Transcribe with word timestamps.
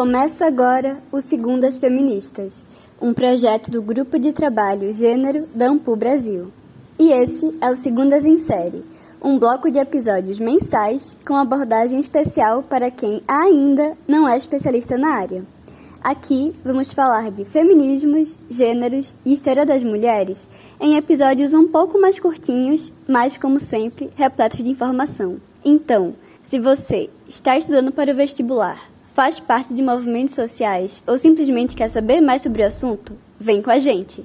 Começa 0.00 0.46
agora 0.46 0.98
o 1.12 1.20
Segundas 1.20 1.76
Feministas, 1.76 2.64
um 3.02 3.12
projeto 3.12 3.70
do 3.70 3.82
Grupo 3.82 4.18
de 4.18 4.32
Trabalho 4.32 4.94
Gênero 4.94 5.46
da 5.54 5.66
Ampu 5.66 5.94
Brasil. 5.94 6.50
E 6.98 7.12
esse 7.12 7.54
é 7.60 7.70
o 7.70 7.76
Segundas 7.76 8.24
em 8.24 8.38
Série, 8.38 8.82
um 9.22 9.38
bloco 9.38 9.70
de 9.70 9.78
episódios 9.78 10.40
mensais 10.40 11.18
com 11.28 11.36
abordagem 11.36 12.00
especial 12.00 12.62
para 12.62 12.90
quem 12.90 13.20
ainda 13.28 13.94
não 14.08 14.26
é 14.26 14.38
especialista 14.38 14.96
na 14.96 15.10
área. 15.10 15.44
Aqui 16.02 16.54
vamos 16.64 16.94
falar 16.94 17.30
de 17.30 17.44
feminismos, 17.44 18.38
gêneros 18.48 19.14
e 19.22 19.34
história 19.34 19.66
das 19.66 19.84
mulheres 19.84 20.48
em 20.80 20.96
episódios 20.96 21.52
um 21.52 21.68
pouco 21.68 22.00
mais 22.00 22.18
curtinhos, 22.18 22.90
mas 23.06 23.36
como 23.36 23.60
sempre, 23.60 24.08
repletos 24.16 24.64
de 24.64 24.70
informação. 24.70 25.36
Então, 25.62 26.14
se 26.42 26.58
você 26.58 27.10
está 27.28 27.58
estudando 27.58 27.92
para 27.92 28.12
o 28.12 28.16
vestibular, 28.16 28.88
faz 29.20 29.38
parte 29.38 29.74
de 29.74 29.82
movimentos 29.82 30.34
sociais 30.34 31.02
ou 31.06 31.18
simplesmente 31.18 31.76
quer 31.76 31.88
saber 31.88 32.22
mais 32.22 32.40
sobre 32.40 32.62
o 32.62 32.66
assunto, 32.66 33.18
vem 33.38 33.60
com 33.60 33.70
a 33.70 33.78
gente! 33.78 34.24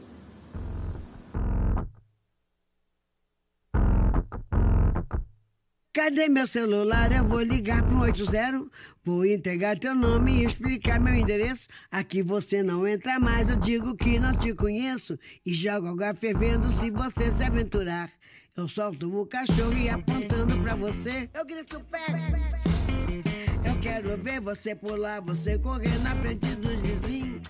Cadê 5.92 6.30
meu 6.30 6.48
celular? 6.48 7.12
Eu 7.12 7.28
vou 7.28 7.42
ligar 7.42 7.84
pro 7.84 8.00
80. 8.00 8.68
Vou 9.04 9.26
entregar 9.26 9.78
teu 9.78 9.94
nome 9.94 10.32
e 10.32 10.46
explicar 10.46 10.98
meu 10.98 11.14
endereço. 11.14 11.68
Aqui 11.92 12.24
você 12.24 12.64
não 12.64 12.88
entra 12.88 13.20
mais, 13.20 13.50
eu 13.50 13.58
digo 13.58 13.98
que 13.98 14.18
não 14.18 14.34
te 14.34 14.54
conheço. 14.54 15.20
E 15.46 15.54
jogo 15.54 15.90
água 15.90 16.14
fervendo 16.14 16.72
se 16.80 16.90
você 16.90 17.30
se 17.34 17.44
aventurar. 17.44 18.10
Eu 18.56 18.70
solto 18.70 19.14
o 19.14 19.26
cachorro 19.26 19.78
e 19.78 19.90
apontando 19.90 20.58
pra 20.62 20.74
você. 20.74 21.30
Eu 21.34 21.46
grito 21.46 21.82
pé. 21.92 23.55
Quero 23.86 24.18
ver 24.18 24.42
você 24.42 24.76
pular, 24.76 25.22
você 25.22 25.58
correr 25.60 25.98
na 26.00 26.16
frente 26.16 26.56
dos 26.56 26.80
vizinhos. 26.80 27.42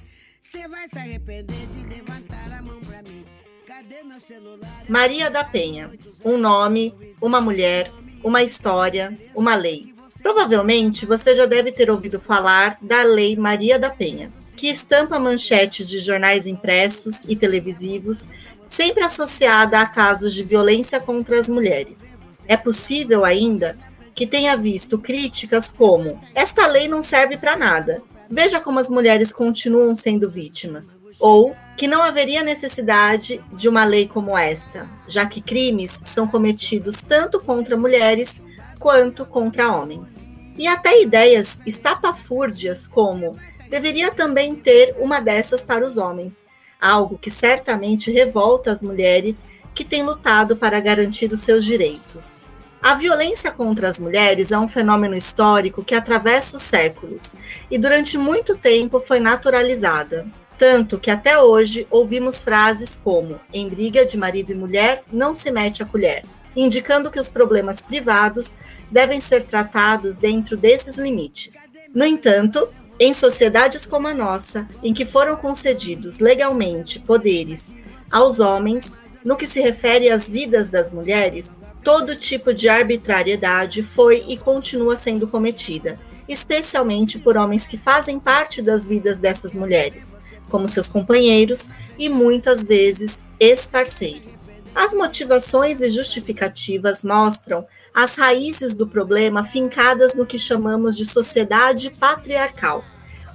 Você 0.41 0.67
vai 0.67 0.87
se 0.87 0.99
arrepender 0.99 1.67
de 1.67 1.85
levantar 1.87 2.59
a 2.59 2.61
mão 2.61 2.79
pra 2.81 3.01
mim. 3.03 3.25
Cadê 3.65 4.03
meu 4.03 4.19
celular? 4.19 4.83
Maria 4.89 5.31
da 5.31 5.43
Penha. 5.43 5.89
Um 6.23 6.37
nome, 6.37 6.93
uma 7.21 7.39
mulher 7.39 7.89
uma 8.25 8.41
história, 8.41 9.15
uma 9.35 9.53
lei. 9.53 9.93
Provavelmente 10.23 11.05
você 11.05 11.35
já 11.35 11.45
deve 11.45 11.71
ter 11.71 11.91
ouvido 11.91 12.19
falar 12.19 12.75
da 12.81 13.03
Lei 13.03 13.35
Maria 13.35 13.77
da 13.77 13.91
Penha, 13.91 14.33
que 14.55 14.67
estampa 14.67 15.19
manchetes 15.19 15.87
de 15.87 15.99
jornais 15.99 16.47
impressos 16.47 17.23
e 17.27 17.35
televisivos, 17.35 18.27
sempre 18.65 19.03
associada 19.03 19.79
a 19.79 19.85
casos 19.85 20.33
de 20.33 20.43
violência 20.43 20.99
contra 20.99 21.39
as 21.39 21.47
mulheres. 21.47 22.17
É 22.47 22.57
possível 22.57 23.23
ainda 23.23 23.77
que 24.15 24.25
tenha 24.25 24.55
visto 24.55 24.97
críticas 24.97 25.69
como: 25.69 26.19
esta 26.33 26.65
lei 26.65 26.87
não 26.87 27.03
serve 27.03 27.37
para 27.37 27.57
nada. 27.57 28.01
Veja 28.29 28.59
como 28.59 28.79
as 28.79 28.89
mulheres 28.89 29.31
continuam 29.31 29.93
sendo 29.93 30.31
vítimas. 30.31 30.97
Ou 31.19 31.55
que 31.77 31.87
não 31.87 32.01
haveria 32.01 32.41
necessidade 32.41 33.43
de 33.53 33.69
uma 33.69 33.85
lei 33.85 34.07
como 34.07 34.37
esta, 34.37 34.89
já 35.07 35.25
que 35.25 35.41
crimes 35.41 36.01
são 36.05 36.27
cometidos 36.27 37.03
tanto 37.03 37.39
contra 37.39 37.77
mulheres 37.77 38.41
quanto 38.79 39.25
contra 39.25 39.71
homens. 39.71 40.25
E 40.57 40.67
até 40.67 41.01
ideias 41.01 41.59
estapafúrdias 41.65 42.87
como 42.87 43.37
deveria 43.69 44.11
também 44.11 44.55
ter 44.55 44.95
uma 44.99 45.19
dessas 45.19 45.63
para 45.63 45.85
os 45.85 45.97
homens, 45.97 46.45
algo 46.79 47.17
que 47.17 47.29
certamente 47.29 48.11
revolta 48.11 48.71
as 48.71 48.81
mulheres 48.81 49.45
que 49.73 49.83
têm 49.83 50.03
lutado 50.03 50.55
para 50.55 50.79
garantir 50.79 51.31
os 51.31 51.41
seus 51.41 51.65
direitos. 51.65 52.45
A 52.85 52.93
violência 52.93 53.51
contra 53.51 53.89
as 53.89 53.97
mulheres 53.97 54.51
é 54.51 54.59
um 54.59 54.67
fenômeno 54.67 55.15
histórico 55.15 55.83
que 55.83 55.95
atravessa 55.95 56.55
os 56.55 56.61
séculos 56.61 57.35
e 57.71 57.79
durante 57.79 58.15
muito 58.15 58.55
tempo 58.55 58.99
foi 58.99 59.19
naturalizada, 59.19 60.27
tanto 60.55 60.99
que 60.99 61.09
até 61.09 61.41
hoje 61.41 61.87
ouvimos 61.89 62.43
frases 62.43 62.95
como: 63.03 63.39
em 63.51 63.67
briga 63.67 64.05
de 64.05 64.15
marido 64.15 64.51
e 64.51 64.55
mulher 64.55 65.03
não 65.11 65.33
se 65.33 65.49
mete 65.49 65.81
a 65.81 65.85
colher, 65.87 66.25
indicando 66.55 67.09
que 67.09 67.19
os 67.19 67.27
problemas 67.27 67.81
privados 67.81 68.55
devem 68.91 69.19
ser 69.19 69.41
tratados 69.41 70.19
dentro 70.19 70.55
desses 70.55 70.99
limites. 70.99 71.71
No 71.91 72.05
entanto, 72.05 72.69
em 72.99 73.15
sociedades 73.15 73.87
como 73.87 74.07
a 74.07 74.13
nossa, 74.13 74.67
em 74.83 74.93
que 74.93 75.05
foram 75.05 75.35
concedidos 75.37 76.19
legalmente 76.19 76.99
poderes 76.99 77.71
aos 78.11 78.39
homens, 78.39 78.95
no 79.23 79.35
que 79.35 79.47
se 79.47 79.59
refere 79.59 80.11
às 80.11 80.29
vidas 80.29 80.69
das 80.69 80.91
mulheres, 80.91 81.61
todo 81.85 82.15
tipo 82.15 82.51
de 82.51 82.67
arbitrariedade 82.67 83.83
foi 83.83 84.25
e 84.27 84.35
continua 84.35 84.95
sendo 84.95 85.27
cometida, 85.27 85.99
especialmente 86.27 87.19
por 87.19 87.37
homens 87.37 87.67
que 87.67 87.77
fazem 87.77 88.19
parte 88.19 88.59
das 88.59 88.87
vidas 88.87 89.19
dessas 89.19 89.53
mulheres, 89.53 90.17
como 90.49 90.67
seus 90.67 90.89
companheiros 90.89 91.69
e 91.95 92.09
muitas 92.09 92.65
vezes 92.65 93.23
ex-parceiros. 93.39 94.51
As 94.73 94.95
motivações 94.95 95.79
e 95.79 95.91
justificativas 95.91 97.03
mostram 97.03 97.67
as 97.93 98.15
raízes 98.15 98.73
do 98.73 98.87
problema 98.87 99.43
fincadas 99.43 100.15
no 100.15 100.25
que 100.25 100.39
chamamos 100.39 100.97
de 100.97 101.05
sociedade 101.05 101.91
patriarcal, 101.91 102.83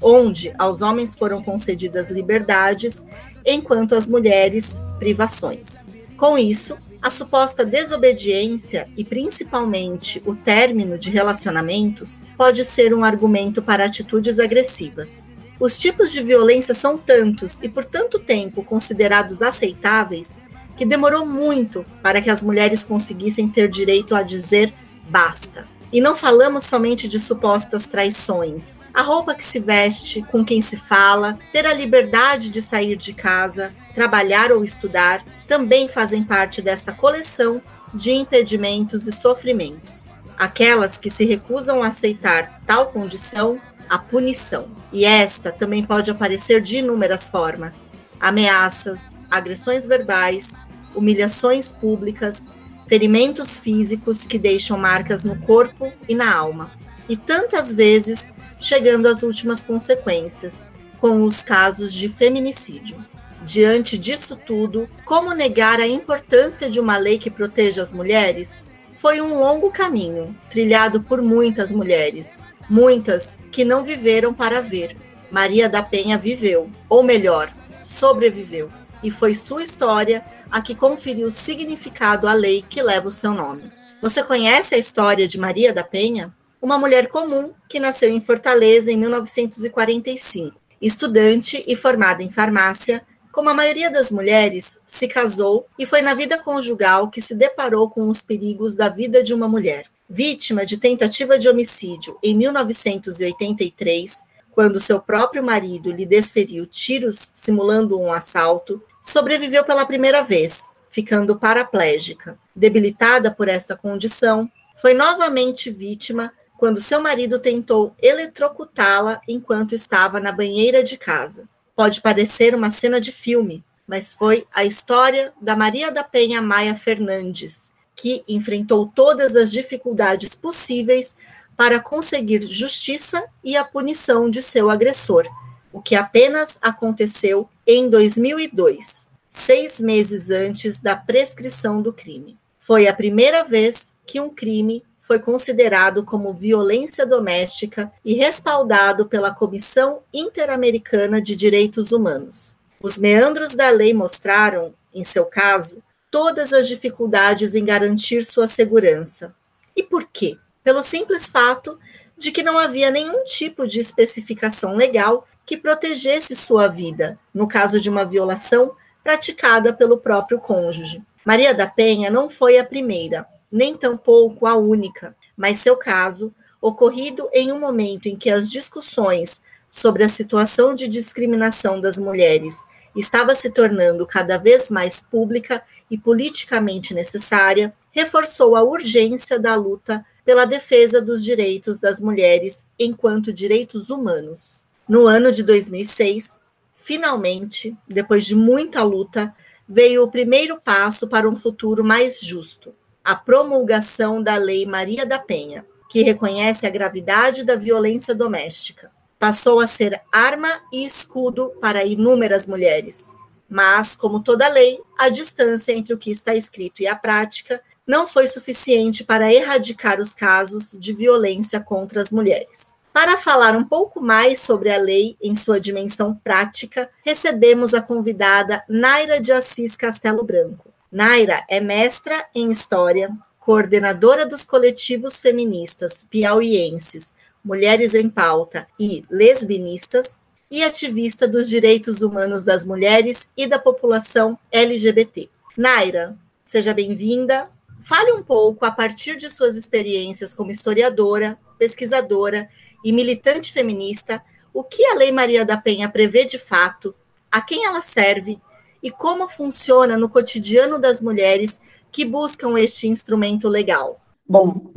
onde 0.02 0.52
aos 0.58 0.82
homens 0.82 1.14
foram 1.14 1.40
concedidas 1.40 2.10
liberdades, 2.10 3.06
enquanto 3.46 3.94
às 3.94 4.08
mulheres 4.08 4.80
privações. 4.98 5.84
Com 6.16 6.36
isso, 6.36 6.76
a 7.02 7.10
suposta 7.10 7.64
desobediência 7.64 8.88
e 8.96 9.04
principalmente 9.04 10.22
o 10.26 10.34
término 10.34 10.98
de 10.98 11.10
relacionamentos 11.10 12.20
pode 12.36 12.64
ser 12.64 12.94
um 12.94 13.04
argumento 13.04 13.62
para 13.62 13.84
atitudes 13.84 14.38
agressivas. 14.38 15.26
Os 15.58 15.78
tipos 15.78 16.12
de 16.12 16.22
violência 16.22 16.74
são 16.74 16.96
tantos 16.96 17.58
e 17.62 17.68
por 17.68 17.84
tanto 17.84 18.18
tempo 18.18 18.64
considerados 18.64 19.42
aceitáveis 19.42 20.38
que 20.76 20.86
demorou 20.86 21.26
muito 21.26 21.84
para 22.02 22.22
que 22.22 22.30
as 22.30 22.42
mulheres 22.42 22.84
conseguissem 22.84 23.48
ter 23.48 23.68
direito 23.68 24.14
a 24.14 24.22
dizer 24.22 24.72
basta. 25.08 25.66
E 25.92 26.00
não 26.00 26.14
falamos 26.14 26.64
somente 26.64 27.08
de 27.08 27.18
supostas 27.18 27.86
traições. 27.86 28.78
A 28.94 29.02
roupa 29.02 29.34
que 29.34 29.44
se 29.44 29.58
veste, 29.58 30.22
com 30.22 30.44
quem 30.44 30.62
se 30.62 30.76
fala, 30.76 31.38
ter 31.52 31.66
a 31.66 31.74
liberdade 31.74 32.48
de 32.48 32.62
sair 32.62 32.96
de 32.96 33.12
casa, 33.12 33.72
trabalhar 33.94 34.52
ou 34.52 34.64
estudar, 34.64 35.24
também 35.46 35.88
fazem 35.88 36.22
parte 36.22 36.62
dessa 36.62 36.92
coleção 36.92 37.60
de 37.92 38.12
impedimentos 38.12 39.06
e 39.06 39.12
sofrimentos. 39.12 40.14
Aquelas 40.38 40.96
que 40.96 41.10
se 41.10 41.24
recusam 41.26 41.82
a 41.82 41.88
aceitar 41.88 42.60
tal 42.66 42.90
condição 42.90 43.60
a 43.90 43.98
punição. 43.98 44.68
E 44.92 45.04
esta 45.04 45.50
também 45.50 45.82
pode 45.84 46.10
aparecer 46.10 46.60
de 46.60 46.76
inúmeras 46.76 47.28
formas: 47.28 47.92
ameaças, 48.20 49.16
agressões 49.28 49.84
verbais, 49.84 50.56
humilhações 50.94 51.72
públicas, 51.72 52.48
ferimentos 52.86 53.58
físicos 53.58 54.26
que 54.26 54.38
deixam 54.38 54.78
marcas 54.78 55.24
no 55.24 55.36
corpo 55.40 55.92
e 56.08 56.14
na 56.14 56.32
alma, 56.32 56.70
e 57.08 57.16
tantas 57.16 57.74
vezes 57.74 58.28
chegando 58.58 59.06
às 59.06 59.22
últimas 59.22 59.62
consequências, 59.62 60.64
com 61.00 61.22
os 61.22 61.42
casos 61.42 61.92
de 61.92 62.08
feminicídio. 62.08 63.04
Diante 63.42 63.96
disso 63.96 64.36
tudo, 64.36 64.88
como 65.04 65.32
negar 65.32 65.80
a 65.80 65.86
importância 65.86 66.68
de 66.68 66.78
uma 66.78 66.98
lei 66.98 67.18
que 67.18 67.30
proteja 67.30 67.82
as 67.82 67.90
mulheres? 67.90 68.66
Foi 68.96 69.20
um 69.20 69.38
longo 69.38 69.70
caminho, 69.70 70.36
trilhado 70.50 71.02
por 71.02 71.22
muitas 71.22 71.72
mulheres, 71.72 72.40
muitas 72.68 73.38
que 73.50 73.64
não 73.64 73.82
viveram 73.82 74.34
para 74.34 74.60
ver. 74.60 74.94
Maria 75.30 75.68
da 75.68 75.82
Penha 75.82 76.18
viveu, 76.18 76.70
ou 76.88 77.02
melhor, 77.02 77.50
sobreviveu, 77.82 78.68
e 79.02 79.10
foi 79.10 79.34
sua 79.34 79.62
história 79.62 80.22
a 80.50 80.60
que 80.60 80.74
conferiu 80.74 81.30
significado 81.30 82.28
à 82.28 82.34
lei 82.34 82.62
que 82.68 82.82
leva 82.82 83.08
o 83.08 83.12
seu 83.12 83.32
nome. 83.32 83.72
Você 84.02 84.22
conhece 84.22 84.74
a 84.74 84.78
história 84.78 85.26
de 85.26 85.38
Maria 85.38 85.72
da 85.72 85.82
Penha? 85.82 86.34
Uma 86.60 86.76
mulher 86.76 87.08
comum 87.08 87.54
que 87.68 87.80
nasceu 87.80 88.10
em 88.10 88.20
Fortaleza 88.20 88.92
em 88.92 88.96
1945. 88.98 90.60
Estudante 90.80 91.64
e 91.66 91.74
formada 91.74 92.22
em 92.22 92.28
farmácia, 92.28 93.02
como 93.32 93.48
a 93.48 93.54
maioria 93.54 93.90
das 93.90 94.10
mulheres, 94.10 94.78
se 94.84 95.06
casou 95.06 95.66
e 95.78 95.86
foi 95.86 96.02
na 96.02 96.14
vida 96.14 96.38
conjugal 96.38 97.08
que 97.08 97.20
se 97.20 97.34
deparou 97.34 97.88
com 97.88 98.08
os 98.08 98.20
perigos 98.20 98.74
da 98.74 98.88
vida 98.88 99.22
de 99.22 99.32
uma 99.32 99.48
mulher. 99.48 99.86
Vítima 100.08 100.66
de 100.66 100.76
tentativa 100.76 101.38
de 101.38 101.48
homicídio 101.48 102.18
em 102.22 102.34
1983, 102.34 104.24
quando 104.50 104.80
seu 104.80 105.00
próprio 105.00 105.42
marido 105.42 105.92
lhe 105.92 106.04
desferiu 106.04 106.66
tiros 106.66 107.30
simulando 107.34 107.98
um 107.98 108.12
assalto, 108.12 108.82
sobreviveu 109.02 109.64
pela 109.64 109.86
primeira 109.86 110.22
vez, 110.22 110.68
ficando 110.90 111.36
paraplégica. 111.36 112.38
Debilitada 112.54 113.30
por 113.30 113.48
esta 113.48 113.76
condição, 113.76 114.50
foi 114.76 114.92
novamente 114.92 115.70
vítima 115.70 116.32
quando 116.58 116.80
seu 116.80 117.00
marido 117.00 117.38
tentou 117.38 117.94
eletrocutá-la 118.02 119.20
enquanto 119.26 119.74
estava 119.74 120.20
na 120.20 120.32
banheira 120.32 120.82
de 120.82 120.98
casa. 120.98 121.48
Pode 121.74 122.00
parecer 122.00 122.54
uma 122.54 122.70
cena 122.70 123.00
de 123.00 123.12
filme, 123.12 123.64
mas 123.86 124.14
foi 124.14 124.46
a 124.52 124.64
história 124.64 125.32
da 125.40 125.56
Maria 125.56 125.90
da 125.90 126.04
Penha 126.04 126.40
Maia 126.40 126.74
Fernandes, 126.74 127.70
que 127.96 128.24
enfrentou 128.28 128.86
todas 128.94 129.36
as 129.36 129.50
dificuldades 129.50 130.34
possíveis 130.34 131.16
para 131.56 131.78
conseguir 131.80 132.42
justiça 132.42 133.22
e 133.44 133.56
a 133.56 133.64
punição 133.64 134.30
de 134.30 134.40
seu 134.40 134.70
agressor, 134.70 135.28
o 135.72 135.82
que 135.82 135.94
apenas 135.94 136.58
aconteceu 136.62 137.48
em 137.66 137.90
2002, 137.90 139.06
seis 139.28 139.78
meses 139.78 140.30
antes 140.30 140.80
da 140.80 140.96
prescrição 140.96 141.82
do 141.82 141.92
crime. 141.92 142.38
Foi 142.58 142.86
a 142.86 142.94
primeira 142.94 143.44
vez 143.44 143.92
que 144.06 144.20
um 144.20 144.30
crime 144.30 144.82
foi 145.00 145.18
considerado 145.18 146.04
como 146.04 146.32
violência 146.32 147.06
doméstica 147.06 147.90
e 148.04 148.14
respaldado 148.14 149.06
pela 149.06 149.34
Comissão 149.34 150.02
Interamericana 150.12 151.20
de 151.20 151.34
Direitos 151.34 151.90
Humanos. 151.90 152.54
Os 152.80 152.98
meandros 152.98 153.54
da 153.54 153.70
lei 153.70 153.92
mostraram, 153.94 154.74
em 154.94 155.02
seu 155.02 155.24
caso, 155.24 155.82
todas 156.10 156.52
as 156.52 156.68
dificuldades 156.68 157.54
em 157.54 157.64
garantir 157.64 158.22
sua 158.22 158.46
segurança. 158.46 159.34
E 159.74 159.82
por 159.82 160.04
quê? 160.04 160.36
Pelo 160.62 160.82
simples 160.82 161.28
fato 161.28 161.78
de 162.18 162.30
que 162.30 162.42
não 162.42 162.58
havia 162.58 162.90
nenhum 162.90 163.24
tipo 163.24 163.66
de 163.66 163.80
especificação 163.80 164.76
legal 164.76 165.26
que 165.46 165.56
protegesse 165.56 166.36
sua 166.36 166.68
vida, 166.68 167.18
no 167.34 167.48
caso 167.48 167.80
de 167.80 167.88
uma 167.88 168.04
violação 168.04 168.74
praticada 169.02 169.72
pelo 169.72 169.98
próprio 169.98 170.38
cônjuge. 170.38 171.02
Maria 171.24 171.54
da 171.54 171.66
Penha 171.66 172.10
não 172.10 172.28
foi 172.28 172.58
a 172.58 172.64
primeira, 172.64 173.26
nem 173.50 173.74
tampouco 173.74 174.46
a 174.46 174.56
única, 174.56 175.16
mas 175.36 175.58
seu 175.58 175.76
caso, 175.76 176.32
ocorrido 176.60 177.28
em 177.32 177.50
um 177.50 177.58
momento 177.58 178.06
em 178.06 178.16
que 178.16 178.30
as 178.30 178.50
discussões 178.50 179.40
sobre 179.70 180.04
a 180.04 180.08
situação 180.08 180.74
de 180.74 180.88
discriminação 180.88 181.80
das 181.80 181.96
mulheres 181.96 182.66
estava 182.94 183.34
se 183.34 183.50
tornando 183.50 184.06
cada 184.06 184.36
vez 184.36 184.70
mais 184.70 185.00
pública 185.00 185.62
e 185.90 185.96
politicamente 185.96 186.92
necessária, 186.92 187.72
reforçou 187.92 188.56
a 188.56 188.62
urgência 188.62 189.38
da 189.38 189.54
luta 189.54 190.04
pela 190.24 190.44
defesa 190.44 191.00
dos 191.00 191.24
direitos 191.24 191.80
das 191.80 192.00
mulheres 192.00 192.66
enquanto 192.78 193.32
direitos 193.32 193.90
humanos. 193.90 194.62
No 194.88 195.06
ano 195.06 195.32
de 195.32 195.42
2006, 195.42 196.40
finalmente, 196.74 197.76
depois 197.88 198.24
de 198.24 198.34
muita 198.34 198.82
luta, 198.82 199.34
veio 199.68 200.02
o 200.02 200.10
primeiro 200.10 200.60
passo 200.60 201.08
para 201.08 201.28
um 201.28 201.36
futuro 201.36 201.84
mais 201.84 202.20
justo 202.20 202.74
a 203.10 203.16
promulgação 203.16 204.22
da 204.22 204.36
Lei 204.36 204.64
Maria 204.64 205.04
da 205.04 205.18
Penha, 205.18 205.66
que 205.88 206.00
reconhece 206.00 206.64
a 206.64 206.70
gravidade 206.70 207.42
da 207.42 207.56
violência 207.56 208.14
doméstica. 208.14 208.88
Passou 209.18 209.58
a 209.58 209.66
ser 209.66 210.00
arma 210.12 210.62
e 210.72 210.86
escudo 210.86 211.52
para 211.60 211.84
inúmeras 211.84 212.46
mulheres. 212.46 213.12
Mas, 213.48 213.96
como 213.96 214.22
toda 214.22 214.46
lei, 214.46 214.78
a 214.96 215.08
distância 215.08 215.72
entre 215.72 215.92
o 215.92 215.98
que 215.98 216.12
está 216.12 216.36
escrito 216.36 216.82
e 216.82 216.86
a 216.86 216.94
prática 216.94 217.60
não 217.84 218.06
foi 218.06 218.28
suficiente 218.28 219.02
para 219.02 219.34
erradicar 219.34 219.98
os 219.98 220.14
casos 220.14 220.76
de 220.78 220.92
violência 220.92 221.58
contra 221.58 222.00
as 222.00 222.12
mulheres. 222.12 222.76
Para 222.92 223.16
falar 223.16 223.56
um 223.56 223.64
pouco 223.64 224.00
mais 224.00 224.40
sobre 224.40 224.70
a 224.70 224.78
lei 224.78 225.16
em 225.20 225.34
sua 225.34 225.58
dimensão 225.58 226.14
prática, 226.14 226.88
recebemos 227.04 227.74
a 227.74 227.82
convidada 227.82 228.62
Naira 228.68 229.20
de 229.20 229.32
Assis 229.32 229.74
Castelo 229.74 230.22
Branco, 230.22 230.69
Naira 230.92 231.44
é 231.48 231.60
mestra 231.60 232.26
em 232.34 232.50
História, 232.50 233.16
coordenadora 233.38 234.26
dos 234.26 234.44
coletivos 234.44 235.20
feministas 235.20 236.04
piauienses 236.10 237.12
Mulheres 237.44 237.94
em 237.94 238.10
Pauta 238.10 238.66
e 238.76 239.04
Lesbinistas 239.08 240.20
e 240.50 240.64
ativista 240.64 241.28
dos 241.28 241.48
direitos 241.48 242.02
humanos 242.02 242.42
das 242.42 242.64
mulheres 242.64 243.30
e 243.36 243.46
da 243.46 243.56
população 243.56 244.36
LGBT. 244.50 245.30
Naira, 245.56 246.18
seja 246.44 246.74
bem-vinda. 246.74 247.48
Fale 247.80 248.12
um 248.12 248.22
pouco, 248.22 248.66
a 248.66 248.70
partir 248.72 249.16
de 249.16 249.30
suas 249.30 249.54
experiências 249.54 250.34
como 250.34 250.50
historiadora, 250.50 251.38
pesquisadora 251.56 252.50
e 252.84 252.92
militante 252.92 253.52
feminista, 253.52 254.20
o 254.52 254.64
que 254.64 254.84
a 254.86 254.94
Lei 254.94 255.12
Maria 255.12 255.44
da 255.44 255.56
Penha 255.56 255.88
prevê 255.88 256.24
de 256.24 256.36
fato, 256.36 256.94
a 257.30 257.40
quem 257.40 257.64
ela 257.64 257.80
serve 257.80 258.40
e 258.82 258.90
como 258.90 259.28
funciona 259.28 259.96
no 259.96 260.08
cotidiano 260.08 260.78
das 260.78 261.00
mulheres 261.00 261.60
que 261.90 262.04
buscam 262.04 262.58
este 262.58 262.88
instrumento 262.88 263.48
legal? 263.48 264.00
Bom, 264.28 264.70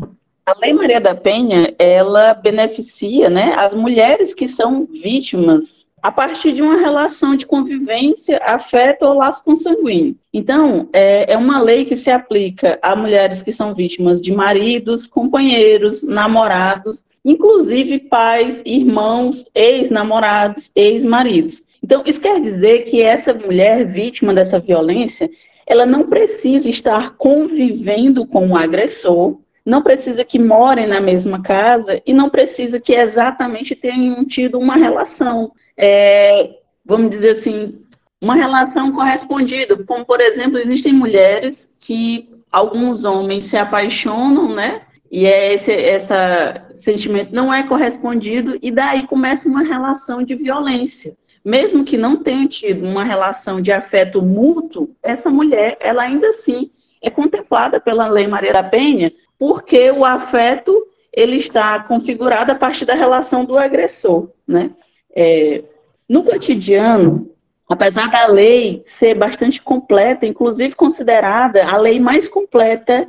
a 0.46 0.58
Lei 0.60 0.74
Maria 0.74 1.00
da 1.00 1.16
Penha, 1.16 1.74
ela 1.80 2.34
beneficia 2.34 3.30
né, 3.30 3.54
as 3.58 3.74
mulheres 3.74 4.34
que 4.34 4.48
são 4.48 4.86
vítimas 4.86 5.88
a 6.04 6.12
partir 6.12 6.52
de 6.52 6.62
uma 6.62 6.76
relação 6.76 7.34
de 7.34 7.46
convivência, 7.46 8.38
afeto 8.44 9.04
ou 9.04 9.14
laço 9.14 9.42
consanguíneo. 9.42 10.18
Então, 10.34 10.90
é, 10.92 11.32
é 11.32 11.38
uma 11.38 11.62
lei 11.62 11.86
que 11.86 11.96
se 11.96 12.12
aplica 12.12 12.78
a 12.82 12.94
mulheres 12.94 13.42
que 13.42 13.54
são 13.54 13.74
vítimas 13.74 14.20
de 14.20 14.34
maridos, 14.34 15.08
companheiros, 15.08 16.04
namorados, 16.04 17.06
inclusive 17.24 18.00
pais, 18.00 18.62
irmãos, 18.66 19.46
ex-namorados, 19.56 20.70
ex-maridos. 20.76 21.64
Então, 21.84 22.02
isso 22.06 22.22
quer 22.22 22.40
dizer 22.40 22.86
que 22.86 23.02
essa 23.02 23.34
mulher 23.34 23.86
vítima 23.86 24.34
dessa 24.34 24.58
violência, 24.58 25.30
ela 25.68 25.86
não 25.86 26.04
precisa 26.04 26.70
estar 26.70 27.18
convivendo 27.18 28.26
com 28.26 28.48
o 28.48 28.58
agressor, 28.58 29.40
não 29.66 29.82
precisa 29.82 30.24
que 30.24 30.40
morem 30.40 30.88
na 30.88 31.02
mesma 31.02 31.42
casa 31.42 32.02
e 32.06 32.14
não 32.14 32.30
precisa 32.30 32.80
que 32.80 32.94
exatamente 32.94 33.76
tenham 33.76 34.24
tido 34.24 34.58
uma 34.58 34.76
relação, 34.76 35.52
é, 35.76 36.52
vamos 36.86 37.12
dizer 37.12 37.32
assim, 37.32 37.82
uma 38.22 38.36
relação 38.36 38.92
correspondida. 38.94 39.76
Como, 39.84 40.06
por 40.06 40.22
exemplo, 40.22 40.58
existem 40.58 40.94
mulheres 40.94 41.70
que 41.80 42.30
alguns 42.50 43.04
homens 43.04 43.46
se 43.46 43.58
apaixonam, 43.58 44.54
né? 44.54 44.84
E 45.12 45.26
é 45.26 45.54
esse 45.54 45.72
essa 45.72 46.66
sentimento 46.74 47.34
não 47.36 47.54
é 47.54 47.64
correspondido, 47.64 48.58
e 48.62 48.72
daí 48.72 49.06
começa 49.06 49.48
uma 49.48 49.62
relação 49.62 50.24
de 50.24 50.34
violência 50.34 51.16
mesmo 51.44 51.84
que 51.84 51.98
não 51.98 52.16
tenha 52.16 52.48
tido 52.48 52.86
uma 52.86 53.04
relação 53.04 53.62
de 53.62 53.72
afeto 53.72 54.22
mútuo, 54.22 54.90
essa 55.02 55.30
mulher, 55.30 55.78
ela 55.80 56.04
ainda 56.04 56.30
assim 56.30 56.72
é 57.02 57.10
contemplada 57.10 57.80
pela 57.80 58.08
Lei 58.08 58.28
Maria 58.28 58.54
da 58.54 58.64
Penha, 58.64 59.12
porque 59.38 59.92
o 59.92 60.06
afeto 60.06 60.88
ele 61.12 61.36
está 61.36 61.80
configurado 61.84 62.52
a 62.52 62.56
partir 62.56 62.86
da 62.86 62.94
relação 62.94 63.44
do 63.44 63.58
agressor, 63.58 64.30
né? 64.48 64.72
É, 65.16 65.64
no 66.08 66.24
cotidiano, 66.24 67.30
apesar 67.70 68.10
da 68.10 68.26
lei 68.28 68.82
ser 68.86 69.14
bastante 69.14 69.62
completa, 69.62 70.26
inclusive 70.26 70.76
considerada 70.76 71.66
a 71.66 71.78
lei 71.78 72.00
mais 72.00 72.28
completa 72.28 73.08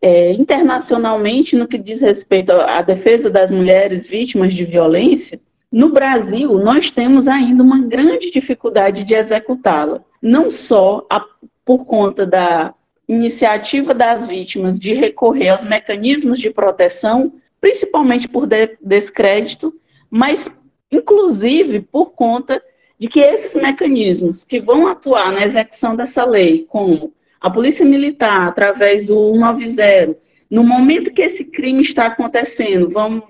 é, 0.00 0.32
internacionalmente 0.32 1.56
no 1.56 1.68
que 1.68 1.78
diz 1.78 2.00
respeito 2.00 2.52
à 2.52 2.80
defesa 2.82 3.28
das 3.28 3.50
mulheres 3.50 4.06
vítimas 4.06 4.54
de 4.54 4.64
violência, 4.64 5.40
no 5.72 5.88
Brasil, 5.88 6.52
nós 6.58 6.90
temos 6.90 7.26
ainda 7.26 7.62
uma 7.62 7.80
grande 7.80 8.30
dificuldade 8.30 9.04
de 9.04 9.14
executá-la, 9.14 10.04
não 10.20 10.50
só 10.50 11.06
a, 11.08 11.24
por 11.64 11.86
conta 11.86 12.26
da 12.26 12.74
iniciativa 13.08 13.94
das 13.94 14.26
vítimas 14.26 14.78
de 14.78 14.92
recorrer 14.92 15.48
aos 15.48 15.64
mecanismos 15.64 16.38
de 16.38 16.50
proteção, 16.50 17.32
principalmente 17.58 18.28
por 18.28 18.46
de, 18.46 18.76
descrédito, 18.82 19.74
mas 20.10 20.46
inclusive 20.90 21.80
por 21.80 22.10
conta 22.10 22.62
de 22.98 23.08
que 23.08 23.20
esses 23.20 23.54
mecanismos 23.54 24.44
que 24.44 24.60
vão 24.60 24.86
atuar 24.86 25.32
na 25.32 25.42
execução 25.42 25.96
dessa 25.96 26.24
lei, 26.24 26.66
como 26.68 27.14
a 27.40 27.48
Polícia 27.48 27.84
Militar, 27.84 28.46
através 28.46 29.06
do 29.06 29.32
190, 29.32 30.18
no 30.50 30.62
momento 30.62 31.12
que 31.12 31.22
esse 31.22 31.46
crime 31.46 31.80
está 31.80 32.06
acontecendo, 32.06 32.90
vão 32.90 33.22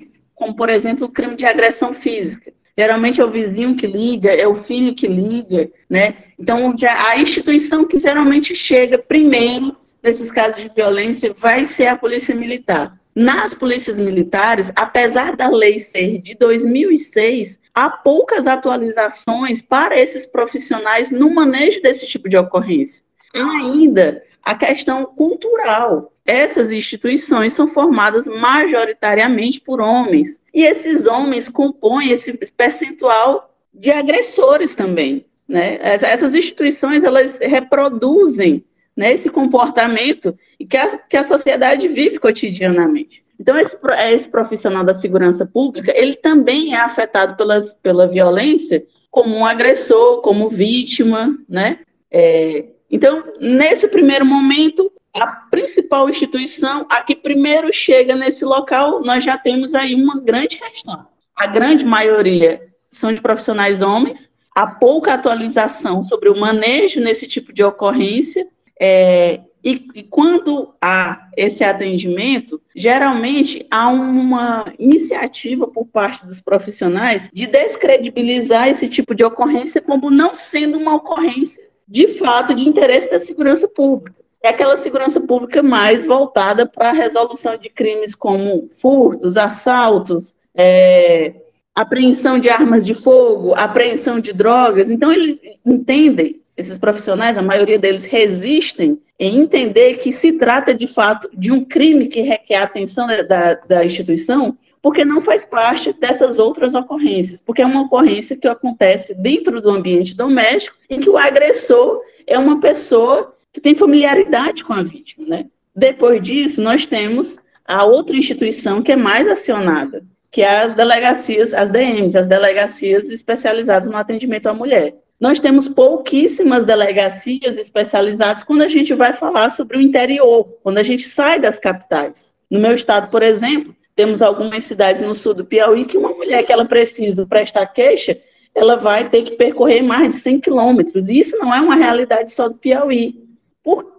como 0.42 0.56
por 0.56 0.68
exemplo 0.68 1.06
o 1.06 1.08
crime 1.08 1.36
de 1.36 1.46
agressão 1.46 1.92
física. 1.92 2.52
Geralmente 2.76 3.20
é 3.20 3.24
o 3.24 3.30
vizinho 3.30 3.76
que 3.76 3.86
liga, 3.86 4.32
é 4.32 4.48
o 4.48 4.56
filho 4.56 4.92
que 4.92 5.06
liga, 5.06 5.70
né? 5.88 6.16
Então, 6.36 6.74
a 6.84 7.16
instituição 7.16 7.84
que 7.86 7.96
geralmente 7.96 8.52
chega 8.52 8.98
primeiro 8.98 9.76
nesses 10.02 10.32
casos 10.32 10.60
de 10.60 10.68
violência 10.68 11.32
vai 11.38 11.64
ser 11.64 11.86
a 11.86 11.96
Polícia 11.96 12.34
Militar. 12.34 12.98
Nas 13.14 13.54
polícias 13.54 13.98
militares, 13.98 14.72
apesar 14.74 15.36
da 15.36 15.48
lei 15.48 15.78
ser 15.78 16.18
de 16.18 16.34
2006, 16.34 17.60
há 17.72 17.88
poucas 17.88 18.48
atualizações 18.48 19.62
para 19.62 20.00
esses 20.00 20.26
profissionais 20.26 21.08
no 21.08 21.32
manejo 21.32 21.80
desse 21.82 22.04
tipo 22.06 22.28
de 22.28 22.36
ocorrência. 22.36 23.04
Ainda 23.32 24.24
a 24.42 24.56
questão 24.56 25.04
cultural 25.04 26.11
essas 26.24 26.72
instituições 26.72 27.52
são 27.52 27.66
formadas 27.66 28.26
majoritariamente 28.26 29.60
por 29.60 29.80
homens. 29.80 30.40
E 30.54 30.62
esses 30.62 31.06
homens 31.06 31.48
compõem 31.48 32.10
esse 32.10 32.32
percentual 32.56 33.54
de 33.74 33.90
agressores 33.90 34.74
também. 34.74 35.24
Né? 35.48 35.78
Essas 35.82 36.34
instituições 36.34 37.04
elas 37.04 37.38
reproduzem 37.40 38.64
né, 38.96 39.12
esse 39.12 39.28
comportamento 39.28 40.38
que 40.68 40.76
a, 40.76 40.96
que 40.96 41.16
a 41.16 41.24
sociedade 41.24 41.88
vive 41.88 42.18
cotidianamente. 42.18 43.24
Então, 43.40 43.58
esse, 43.58 43.76
esse 44.12 44.28
profissional 44.28 44.84
da 44.84 44.94
segurança 44.94 45.44
pública, 45.44 45.92
ele 45.96 46.14
também 46.14 46.74
é 46.74 46.78
afetado 46.78 47.36
pelas, 47.36 47.72
pela 47.72 48.06
violência 48.06 48.84
como 49.10 49.34
um 49.34 49.44
agressor, 49.44 50.22
como 50.22 50.48
vítima, 50.48 51.36
né? 51.48 51.80
É, 52.10 52.66
então, 52.90 53.24
nesse 53.40 53.88
primeiro 53.88 54.24
momento, 54.24 54.92
a 55.14 55.26
principal 55.26 56.08
instituição, 56.08 56.86
a 56.88 57.02
que 57.02 57.14
primeiro 57.14 57.72
chega 57.72 58.14
nesse 58.14 58.44
local, 58.44 59.02
nós 59.02 59.22
já 59.22 59.36
temos 59.36 59.74
aí 59.74 59.94
uma 59.94 60.20
grande 60.20 60.56
questão. 60.56 61.06
A 61.36 61.46
grande 61.46 61.84
maioria 61.84 62.62
são 62.90 63.12
de 63.12 63.20
profissionais 63.20 63.82
homens, 63.82 64.30
há 64.54 64.66
pouca 64.66 65.14
atualização 65.14 66.02
sobre 66.02 66.28
o 66.28 66.38
manejo 66.38 67.00
nesse 67.00 67.26
tipo 67.26 67.52
de 67.52 67.62
ocorrência, 67.62 68.46
é, 68.80 69.40
e, 69.64 69.86
e, 69.94 70.02
quando 70.02 70.74
há 70.82 71.28
esse 71.36 71.62
atendimento, 71.62 72.60
geralmente 72.74 73.64
há 73.70 73.88
uma 73.88 74.64
iniciativa 74.76 75.68
por 75.68 75.86
parte 75.86 76.26
dos 76.26 76.40
profissionais 76.40 77.30
de 77.32 77.46
descredibilizar 77.46 78.68
esse 78.68 78.88
tipo 78.88 79.14
de 79.14 79.22
ocorrência 79.22 79.80
como 79.80 80.10
não 80.10 80.34
sendo 80.34 80.76
uma 80.78 80.96
ocorrência 80.96 81.62
de 81.86 82.08
fato 82.08 82.54
de 82.54 82.68
interesse 82.68 83.08
da 83.08 83.20
segurança 83.20 83.68
pública. 83.68 84.21
É 84.42 84.48
aquela 84.48 84.76
segurança 84.76 85.20
pública 85.20 85.62
mais 85.62 86.04
voltada 86.04 86.66
para 86.66 86.90
a 86.90 86.92
resolução 86.92 87.56
de 87.56 87.68
crimes 87.68 88.14
como 88.14 88.68
furtos, 88.78 89.36
assaltos, 89.36 90.34
é, 90.54 91.34
apreensão 91.74 92.38
de 92.38 92.50
armas 92.50 92.84
de 92.84 92.94
fogo, 92.94 93.54
apreensão 93.54 94.18
de 94.18 94.32
drogas. 94.32 94.90
Então, 94.90 95.12
eles 95.12 95.40
entendem 95.64 96.40
esses 96.56 96.76
profissionais, 96.76 97.38
a 97.38 97.42
maioria 97.42 97.78
deles 97.78 98.04
resistem 98.04 99.00
em 99.18 99.38
entender 99.38 99.94
que 99.98 100.12
se 100.12 100.32
trata 100.32 100.74
de 100.74 100.86
fato 100.86 101.30
de 101.32 101.50
um 101.50 101.64
crime 101.64 102.08
que 102.08 102.20
requer 102.20 102.56
a 102.56 102.64
atenção 102.64 103.06
da, 103.06 103.54
da 103.54 103.84
instituição, 103.84 104.58
porque 104.82 105.04
não 105.04 105.22
faz 105.22 105.44
parte 105.44 105.92
dessas 105.92 106.38
outras 106.38 106.74
ocorrências, 106.74 107.40
porque 107.40 107.62
é 107.62 107.66
uma 107.66 107.82
ocorrência 107.82 108.36
que 108.36 108.48
acontece 108.48 109.14
dentro 109.14 109.60
do 109.60 109.70
ambiente 109.70 110.16
doméstico 110.16 110.76
em 110.90 111.00
que 111.00 111.08
o 111.08 111.16
agressor 111.16 112.02
é 112.26 112.38
uma 112.38 112.60
pessoa 112.60 113.31
que 113.52 113.60
tem 113.60 113.74
familiaridade 113.74 114.64
com 114.64 114.72
a 114.72 114.82
vítima, 114.82 115.26
né? 115.26 115.46
Depois 115.74 116.20
disso, 116.20 116.62
nós 116.62 116.86
temos 116.86 117.38
a 117.64 117.84
outra 117.84 118.16
instituição 118.16 118.82
que 118.82 118.92
é 118.92 118.96
mais 118.96 119.28
acionada, 119.28 120.04
que 120.30 120.42
é 120.42 120.62
as 120.62 120.74
delegacias, 120.74 121.52
as 121.52 121.70
DMs, 121.70 122.16
as 122.16 122.26
delegacias 122.26 123.10
especializadas 123.10 123.88
no 123.88 123.96
atendimento 123.96 124.48
à 124.48 124.54
mulher. 124.54 124.94
Nós 125.20 125.38
temos 125.38 125.68
pouquíssimas 125.68 126.64
delegacias 126.64 127.58
especializadas 127.58 128.42
quando 128.42 128.62
a 128.62 128.68
gente 128.68 128.92
vai 128.92 129.12
falar 129.12 129.50
sobre 129.50 129.76
o 129.76 129.80
interior, 129.80 130.44
quando 130.62 130.78
a 130.78 130.82
gente 130.82 131.04
sai 131.04 131.38
das 131.38 131.58
capitais. 131.58 132.34
No 132.50 132.58
meu 132.58 132.74
estado, 132.74 133.08
por 133.08 133.22
exemplo, 133.22 133.74
temos 133.94 134.20
algumas 134.20 134.64
cidades 134.64 135.00
no 135.00 135.14
sul 135.14 135.34
do 135.34 135.44
Piauí 135.44 135.84
que 135.84 135.96
uma 135.96 136.10
mulher 136.10 136.44
que 136.44 136.52
ela 136.52 136.64
precisa 136.64 137.26
prestar 137.26 137.66
queixa, 137.66 138.18
ela 138.54 138.76
vai 138.76 139.08
ter 139.08 139.22
que 139.22 139.32
percorrer 139.32 139.82
mais 139.82 140.08
de 140.08 140.16
100 140.16 140.40
quilômetros. 140.40 141.08
Isso 141.08 141.38
não 141.38 141.54
é 141.54 141.60
uma 141.60 141.76
realidade 141.76 142.32
só 142.32 142.48
do 142.48 142.56
Piauí. 142.56 143.22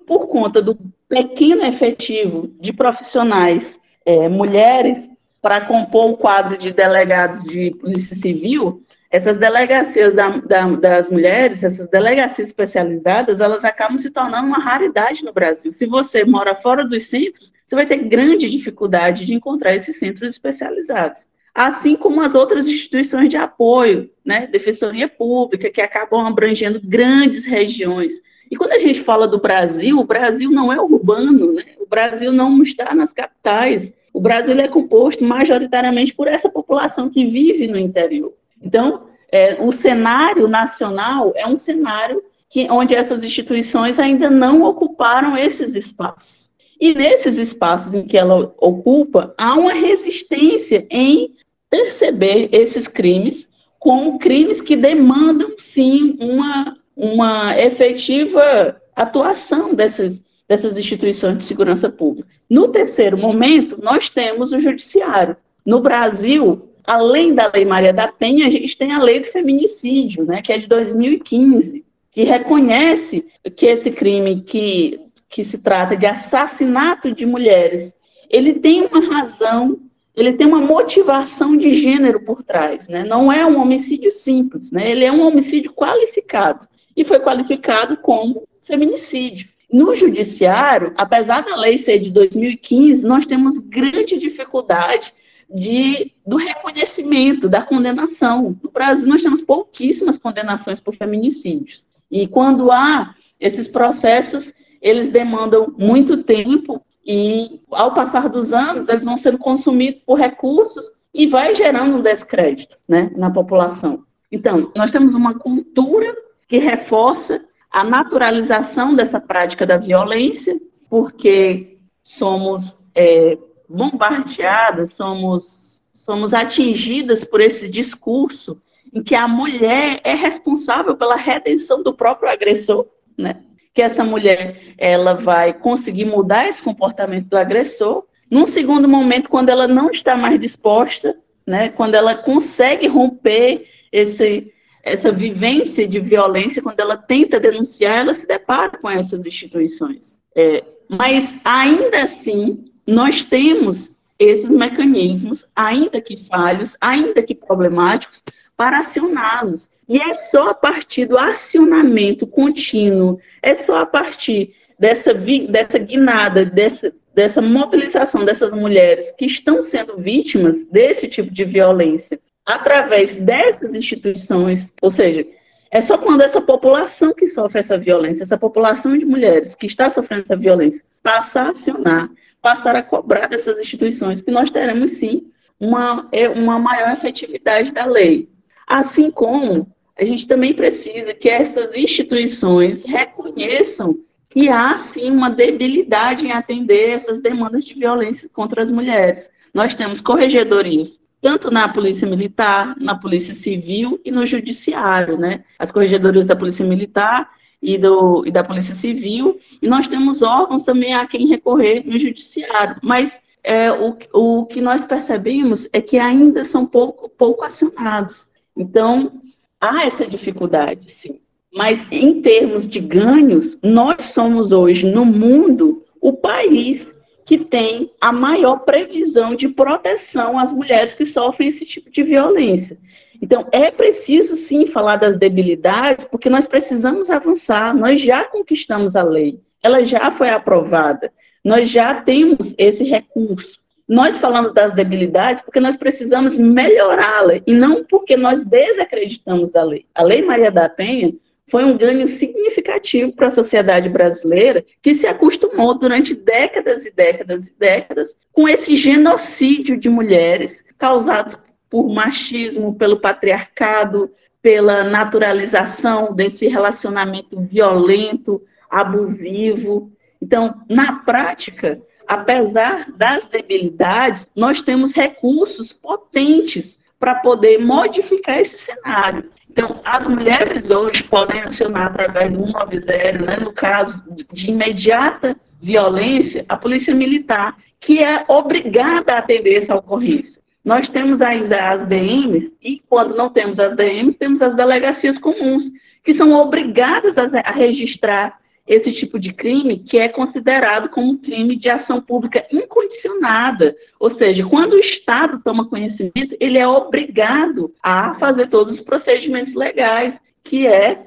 Por, 0.05 0.27
conta 0.27 0.61
do 0.61 0.77
pequeno 1.07 1.63
efetivo 1.63 2.51
de 2.59 2.73
profissionais, 2.73 3.79
é, 4.05 4.27
mulheres, 4.27 5.09
para 5.41 5.61
compor 5.61 6.11
o 6.11 6.17
quadro 6.17 6.57
de 6.57 6.71
delegados 6.71 7.43
de 7.43 7.71
Polícia 7.71 8.15
Civil, 8.15 8.83
essas 9.13 9.37
delegacias 9.37 10.11
da, 10.11 10.29
da, 10.37 10.65
das 10.71 11.07
mulheres, 11.07 11.63
essas 11.63 11.87
delegacias 11.87 12.47
especializadas, 12.47 13.39
elas 13.39 13.63
acabam 13.63 13.95
se 13.95 14.09
tornando 14.09 14.47
uma 14.47 14.57
raridade 14.57 15.23
no 15.23 15.31
Brasil. 15.31 15.71
Se 15.71 15.85
você 15.85 16.25
mora 16.25 16.55
fora 16.55 16.83
dos 16.83 17.03
centros, 17.03 17.53
você 17.63 17.75
vai 17.75 17.85
ter 17.85 17.97
grande 17.97 18.49
dificuldade 18.49 19.23
de 19.23 19.35
encontrar 19.35 19.75
esses 19.75 19.99
centros 19.99 20.33
especializados. 20.33 21.27
Assim 21.53 21.95
como 21.95 22.21
as 22.21 22.33
outras 22.33 22.67
instituições 22.67 23.29
de 23.29 23.37
apoio, 23.37 24.09
né, 24.25 24.47
defensoria 24.47 25.07
pública, 25.07 25.69
que 25.69 25.81
acabam 25.81 26.25
abrangendo 26.25 26.81
grandes 26.83 27.45
regiões. 27.45 28.13
E 28.51 28.55
quando 28.55 28.73
a 28.73 28.79
gente 28.79 29.01
fala 29.01 29.27
do 29.27 29.39
Brasil, 29.39 29.97
o 29.99 30.03
Brasil 30.03 30.51
não 30.51 30.71
é 30.71 30.79
urbano, 30.79 31.53
né? 31.53 31.63
o 31.79 31.87
Brasil 31.87 32.31
não 32.31 32.61
está 32.63 32.93
nas 32.93 33.11
capitais. 33.11 33.93
O 34.13 34.19
Brasil 34.19 34.57
é 34.59 34.67
composto 34.67 35.23
majoritariamente 35.23 36.13
por 36.13 36.27
essa 36.27 36.49
população 36.49 37.09
que 37.09 37.25
vive 37.25 37.67
no 37.67 37.77
interior. 37.77 38.33
Então, 38.61 39.07
é, 39.31 39.57
o 39.59 39.71
cenário 39.71 40.47
nacional 40.47 41.33
é 41.35 41.47
um 41.47 41.55
cenário 41.55 42.21
que, 42.47 42.69
onde 42.69 42.93
essas 42.93 43.23
instituições 43.23 43.99
ainda 43.99 44.29
não 44.29 44.61
ocuparam 44.61 45.35
esses 45.35 45.75
espaços. 45.75 46.51
E 46.79 46.93
nesses 46.93 47.37
espaços 47.37 47.93
em 47.93 48.05
que 48.05 48.17
ela 48.17 48.53
ocupa, 48.57 49.33
há 49.37 49.55
uma 49.55 49.73
resistência 49.73 50.85
em 50.91 51.33
perceber 51.69 52.49
esses 52.51 52.87
crimes 52.87 53.49
como 53.79 54.19
crimes 54.19 54.61
que 54.61 54.75
demandam, 54.75 55.55
sim, 55.57 56.15
uma, 56.19 56.77
uma 56.95 57.59
efetiva 57.59 58.81
atuação 58.95 59.73
dessas, 59.73 60.23
dessas 60.47 60.77
instituições 60.77 61.37
de 61.39 61.43
segurança 61.43 61.89
pública. 61.89 62.29
No 62.49 62.67
terceiro 62.67 63.17
momento, 63.17 63.79
nós 63.81 64.09
temos 64.09 64.51
o 64.51 64.59
judiciário. 64.59 65.35
No 65.65 65.79
Brasil, 65.79 66.69
além 66.85 67.33
da 67.33 67.51
Lei 67.53 67.65
Maria 67.65 67.93
da 67.93 68.07
Penha, 68.07 68.47
a 68.47 68.49
gente 68.49 68.77
tem 68.77 68.91
a 68.91 69.01
Lei 69.01 69.19
do 69.19 69.27
Feminicídio, 69.27 70.25
né, 70.25 70.41
que 70.41 70.53
é 70.53 70.57
de 70.57 70.67
2015, 70.67 71.83
que 72.11 72.23
reconhece 72.23 73.25
que 73.55 73.65
esse 73.65 73.89
crime 73.89 74.41
que, 74.41 74.99
que 75.27 75.43
se 75.43 75.57
trata 75.57 75.97
de 75.97 76.05
assassinato 76.05 77.11
de 77.11 77.25
mulheres, 77.25 77.95
ele 78.29 78.53
tem 78.53 78.85
uma 78.85 78.99
razão, 78.99 79.79
ele 80.15 80.33
tem 80.33 80.45
uma 80.45 80.61
motivação 80.61 81.57
de 81.57 81.73
gênero 81.73 82.19
por 82.23 82.43
trás, 82.43 82.87
né? 82.87 83.03
Não 83.03 83.31
é 83.31 83.43
um 83.43 83.59
homicídio 83.59 84.11
simples, 84.11 84.71
né? 84.71 84.91
Ele 84.91 85.03
é 85.03 85.11
um 85.11 85.25
homicídio 85.25 85.71
qualificado 85.73 86.67
e 86.95 87.03
foi 87.03 87.19
qualificado 87.19 87.97
como 87.97 88.47
feminicídio. 88.61 89.49
No 89.71 89.95
judiciário, 89.95 90.93
apesar 90.95 91.41
da 91.41 91.55
lei 91.55 91.77
ser 91.77 91.99
de 91.99 92.11
2015, 92.11 93.05
nós 93.05 93.25
temos 93.25 93.57
grande 93.57 94.17
dificuldade 94.17 95.13
de, 95.49 96.11
do 96.25 96.37
reconhecimento, 96.37 97.49
da 97.49 97.61
condenação. 97.61 98.57
No 98.63 98.69
Brasil, 98.71 99.07
nós 99.07 99.21
temos 99.21 99.41
pouquíssimas 99.41 100.17
condenações 100.17 100.79
por 100.79 100.95
feminicídios. 100.95 101.83
E 102.09 102.27
quando 102.27 102.71
há 102.71 103.15
esses 103.39 103.67
processos, 103.67 104.53
eles 104.81 105.09
demandam 105.09 105.73
muito 105.77 106.23
tempo 106.23 106.83
e, 107.05 107.59
ao 107.71 107.93
passar 107.93 108.29
dos 108.29 108.53
anos, 108.53 108.89
eles 108.89 109.05
vão 109.05 109.17
sendo 109.17 109.37
consumidos 109.37 110.01
por 110.05 110.19
recursos 110.19 110.91
e 111.13 111.27
vai 111.27 111.53
gerando 111.53 111.97
um 111.97 112.01
descrédito 112.01 112.77
né, 112.87 113.11
na 113.15 113.29
população. 113.29 114.03
Então, 114.31 114.71
nós 114.75 114.91
temos 114.91 115.13
uma 115.13 115.33
cultura 115.37 116.15
que 116.47 116.57
reforça 116.57 117.43
a 117.71 117.83
naturalização 117.83 118.95
dessa 118.95 119.19
prática 119.19 119.65
da 119.65 119.77
violência, 119.77 120.59
porque 120.89 121.79
somos 122.03 122.77
é, 122.93 123.37
bombardeadas, 123.67 124.93
somos, 124.93 125.83
somos 125.91 126.33
atingidas 126.33 127.23
por 127.23 127.41
esse 127.41 127.67
discurso 127.67 128.61
em 128.93 129.01
que 129.01 129.15
a 129.15 129.27
mulher 129.27 129.99
é 130.03 130.13
responsável 130.13 130.95
pela 130.95 131.15
redenção 131.15 131.81
do 131.81 131.93
próprio 131.93 132.29
agressor, 132.29 132.85
né? 133.17 133.41
Que 133.73 133.81
essa 133.81 134.03
mulher 134.03 134.75
ela 134.77 135.15
vai 135.15 135.51
conseguir 135.51 136.05
mudar 136.05 136.47
esse 136.47 136.61
comportamento 136.61 137.29
do 137.29 137.37
agressor. 137.37 138.05
Num 138.29 138.45
segundo 138.45 138.87
momento, 138.87 139.29
quando 139.29 139.49
ela 139.49 139.67
não 139.67 139.89
está 139.89 140.15
mais 140.15 140.39
disposta, 140.39 141.17
né? 141.45 141.69
Quando 141.69 141.95
ela 141.95 142.13
consegue 142.13 142.87
romper 142.87 143.67
esse 143.91 144.52
essa 144.83 145.11
vivência 145.11 145.87
de 145.87 145.99
violência, 145.99 146.61
quando 146.61 146.79
ela 146.81 146.97
tenta 146.97 147.39
denunciar, 147.39 147.99
ela 147.99 148.13
se 148.13 148.27
depara 148.27 148.77
com 148.77 148.89
essas 148.89 149.25
instituições. 149.25 150.19
É, 150.35 150.63
mas 150.89 151.37
ainda 151.43 152.03
assim, 152.03 152.65
nós 152.85 153.21
temos 153.21 153.91
esses 154.19 154.51
mecanismos, 154.51 155.47
ainda 155.55 156.01
que 156.01 156.17
falhos, 156.17 156.75
ainda 156.81 157.23
que 157.23 157.33
problemáticos, 157.33 158.21
para 158.55 158.79
acioná-los. 158.79 159.69
E 159.87 159.97
é 159.99 160.13
só 160.13 160.49
a 160.49 160.53
partir 160.53 161.05
do 161.05 161.17
acionamento 161.17 162.27
contínuo, 162.27 163.19
é 163.41 163.55
só 163.55 163.77
a 163.77 163.85
partir 163.85 164.53
dessa, 164.77 165.13
dessa 165.13 165.77
guinada, 165.77 166.45
dessa, 166.45 166.93
dessa 167.13 167.41
mobilização 167.41 168.25
dessas 168.25 168.53
mulheres 168.53 169.11
que 169.11 169.25
estão 169.25 169.61
sendo 169.61 169.97
vítimas 169.97 170.65
desse 170.65 171.07
tipo 171.07 171.31
de 171.31 171.43
violência, 171.43 172.19
através 172.45 173.15
dessas 173.15 173.73
instituições, 173.73 174.73
ou 174.81 174.89
seja, 174.89 175.25
é 175.71 175.81
só 175.81 175.97
quando 175.97 176.21
essa 176.21 176.41
população 176.41 177.13
que 177.13 177.27
sofre 177.27 177.59
essa 177.59 177.77
violência, 177.77 178.23
essa 178.23 178.37
população 178.37 178.97
de 178.97 179.05
mulheres 179.05 179.55
que 179.55 179.65
está 179.65 179.89
sofrendo 179.89 180.23
essa 180.23 180.35
violência, 180.35 180.83
passar 181.01 181.47
a 181.47 181.49
acionar 181.51 182.09
passar 182.43 182.75
a 182.75 182.83
cobrar 182.83 183.27
dessas 183.27 183.57
instituições, 183.57 184.21
que 184.21 184.29
nós 184.29 184.51
teremos 184.51 184.91
sim 184.91 185.31
uma, 185.57 186.09
é, 186.11 186.27
uma 186.27 186.59
maior 186.59 186.91
efetividade 186.91 187.71
da 187.71 187.85
lei. 187.85 188.29
Assim 188.67 189.09
como 189.09 189.73
a 189.97 190.03
gente 190.03 190.27
também 190.27 190.53
precisa 190.53 191.13
que 191.13 191.29
essas 191.29 191.73
instituições 191.73 192.83
reconheçam 192.83 193.97
que 194.29 194.49
há 194.49 194.77
sim 194.77 195.09
uma 195.09 195.29
debilidade 195.29 196.27
em 196.27 196.33
atender 196.33 196.89
essas 196.89 197.21
demandas 197.21 197.63
de 197.63 197.73
violência 197.75 198.27
contra 198.33 198.61
as 198.61 198.69
mulheres. 198.69 199.31
Nós 199.53 199.73
temos 199.73 200.01
corregedorias, 200.01 200.99
tanto 201.23 201.49
na 201.49 201.69
Polícia 201.69 202.05
Militar, 202.05 202.75
na 202.77 202.95
Polícia 202.95 203.33
Civil 203.33 203.97
e 204.03 204.11
no 204.11 204.25
Judiciário, 204.25 205.17
né? 205.17 205.45
As 205.57 205.71
corregedorias 205.71 206.27
da 206.27 206.35
Polícia 206.35 206.65
Militar 206.65 207.31
e, 207.61 207.77
do, 207.77 208.27
e 208.27 208.29
da 208.29 208.43
Polícia 208.43 208.75
Civil, 208.75 209.39
e 209.61 209.67
nós 209.69 209.87
temos 209.87 210.21
órgãos 210.21 210.65
também 210.65 210.93
a 210.93 211.07
quem 211.07 211.25
recorrer 211.25 211.81
no 211.85 211.97
Judiciário. 211.97 212.75
Mas 212.83 213.21
é, 213.41 213.71
o, 213.71 213.97
o 214.11 214.45
que 214.45 214.59
nós 214.59 214.83
percebemos 214.83 215.65
é 215.71 215.79
que 215.79 215.97
ainda 215.97 216.43
são 216.43 216.65
pouco, 216.65 217.07
pouco 217.07 217.45
acionados. 217.45 218.27
Então, 218.57 219.21
há 219.61 219.85
essa 219.85 220.05
dificuldade, 220.05 220.91
sim. 220.91 221.21
Mas 221.55 221.85
em 221.89 222.21
termos 222.21 222.67
de 222.67 222.81
ganhos, 222.81 223.57
nós 223.63 224.03
somos 224.07 224.51
hoje 224.51 224.91
no 224.91 225.05
mundo 225.05 225.85
o 226.01 226.11
país 226.11 226.92
que 227.25 227.37
tem 227.37 227.91
a 227.99 228.11
maior 228.11 228.59
previsão 228.59 229.35
de 229.35 229.47
proteção 229.47 230.37
às 230.37 230.51
mulheres 230.51 230.93
que 230.93 231.05
sofrem 231.05 231.47
esse 231.47 231.65
tipo 231.65 231.89
de 231.89 232.03
violência. 232.03 232.77
Então, 233.21 233.47
é 233.51 233.71
preciso 233.71 234.35
sim 234.35 234.67
falar 234.67 234.97
das 234.97 235.15
debilidades, 235.15 236.03
porque 236.03 236.29
nós 236.29 236.45
precisamos 236.45 237.09
avançar. 237.09 237.73
Nós 237.75 238.01
já 238.01 238.25
conquistamos 238.25 238.95
a 238.95 239.03
lei, 239.03 239.39
ela 239.61 239.83
já 239.83 240.11
foi 240.11 240.29
aprovada, 240.29 241.11
nós 241.43 241.69
já 241.69 241.95
temos 241.95 242.53
esse 242.57 242.83
recurso. 242.83 243.63
Nós 243.87 244.17
falamos 244.17 244.53
das 244.53 244.73
debilidades 244.73 245.41
porque 245.41 245.59
nós 245.59 245.75
precisamos 245.75 246.37
melhorá-la 246.37 247.41
e 247.45 247.53
não 247.53 247.83
porque 247.83 248.15
nós 248.15 248.39
desacreditamos 248.39 249.51
da 249.51 249.63
lei. 249.63 249.85
A 249.93 250.03
Lei 250.03 250.21
Maria 250.21 250.49
da 250.49 250.69
Penha 250.69 251.13
foi 251.53 251.63
um 251.65 251.77
ganho 251.77 252.07
significativo 252.07 253.11
para 253.11 253.27
a 253.27 253.29
sociedade 253.29 253.87
brasileira, 253.87 254.65
que 254.81 254.91
se 254.91 255.05
acostumou 255.05 255.77
durante 255.77 256.15
décadas 256.15 256.83
e 256.83 256.89
décadas 256.89 257.45
e 257.45 257.55
décadas 257.55 258.17
com 258.31 258.49
esse 258.49 258.75
genocídio 258.75 259.77
de 259.77 259.87
mulheres 259.87 260.65
causados 260.79 261.37
por 261.69 261.93
machismo, 261.93 262.73
pelo 262.73 262.99
patriarcado, 262.99 264.09
pela 264.41 264.83
naturalização 264.83 266.11
desse 266.11 266.47
relacionamento 266.47 267.39
violento, 267.39 268.41
abusivo. 268.67 269.91
Então, 270.19 270.59
na 270.67 271.01
prática, 271.01 271.79
apesar 272.07 272.91
das 272.97 273.27
debilidades, 273.27 274.27
nós 274.35 274.59
temos 274.59 274.91
recursos 274.91 275.71
potentes 275.71 276.79
para 276.99 277.13
poder 277.13 277.59
modificar 277.59 278.39
esse 278.39 278.57
cenário. 278.57 279.29
Então, 279.53 279.79
as 279.85 280.07
mulheres 280.07 280.71
hoje 280.71 281.03
podem 281.03 281.41
acionar 281.41 281.85
através 281.85 282.31
do 282.31 282.43
190, 282.43 283.23
né, 283.23 283.37
no 283.37 283.53
caso 283.53 284.03
de 284.31 284.49
imediata 284.49 285.37
violência, 285.61 286.43
a 286.49 286.57
polícia 286.57 286.93
militar, 286.93 287.55
que 287.79 288.03
é 288.03 288.25
obrigada 288.27 289.13
a 289.13 289.19
atender 289.19 289.61
essa 289.61 289.75
ocorrência. 289.75 290.41
Nós 290.65 290.89
temos 290.89 291.21
ainda 291.21 291.69
as 291.69 291.87
DMs, 291.87 292.51
e 292.63 292.81
quando 292.89 293.15
não 293.15 293.29
temos 293.29 293.59
as 293.59 293.75
DMs, 293.75 294.17
temos 294.17 294.41
as 294.41 294.55
delegacias 294.55 295.19
comuns, 295.19 295.65
que 296.03 296.15
são 296.15 296.31
obrigadas 296.31 297.15
a, 297.15 297.51
registrar 297.51 298.35
esse 298.67 298.93
tipo 298.93 299.19
de 299.19 299.33
crime 299.33 299.79
que 299.79 299.99
é 299.99 300.07
considerado 300.07 300.89
como 300.89 301.17
crime 301.19 301.55
de 301.55 301.69
ação 301.69 302.01
pública 302.01 302.45
incondicionada. 302.51 303.75
Ou 303.99 304.15
seja, 304.15 304.45
quando 304.45 304.73
o 304.73 304.79
Estado 304.79 305.41
toma 305.43 305.67
conhecimento, 305.67 306.35
ele 306.39 306.57
é 306.57 306.67
obrigado 306.67 307.71
a 307.83 308.15
fazer 308.15 308.49
todos 308.49 308.77
os 308.77 308.85
procedimentos 308.85 309.53
legais, 309.53 310.13
que 310.45 310.65
é, 310.65 311.05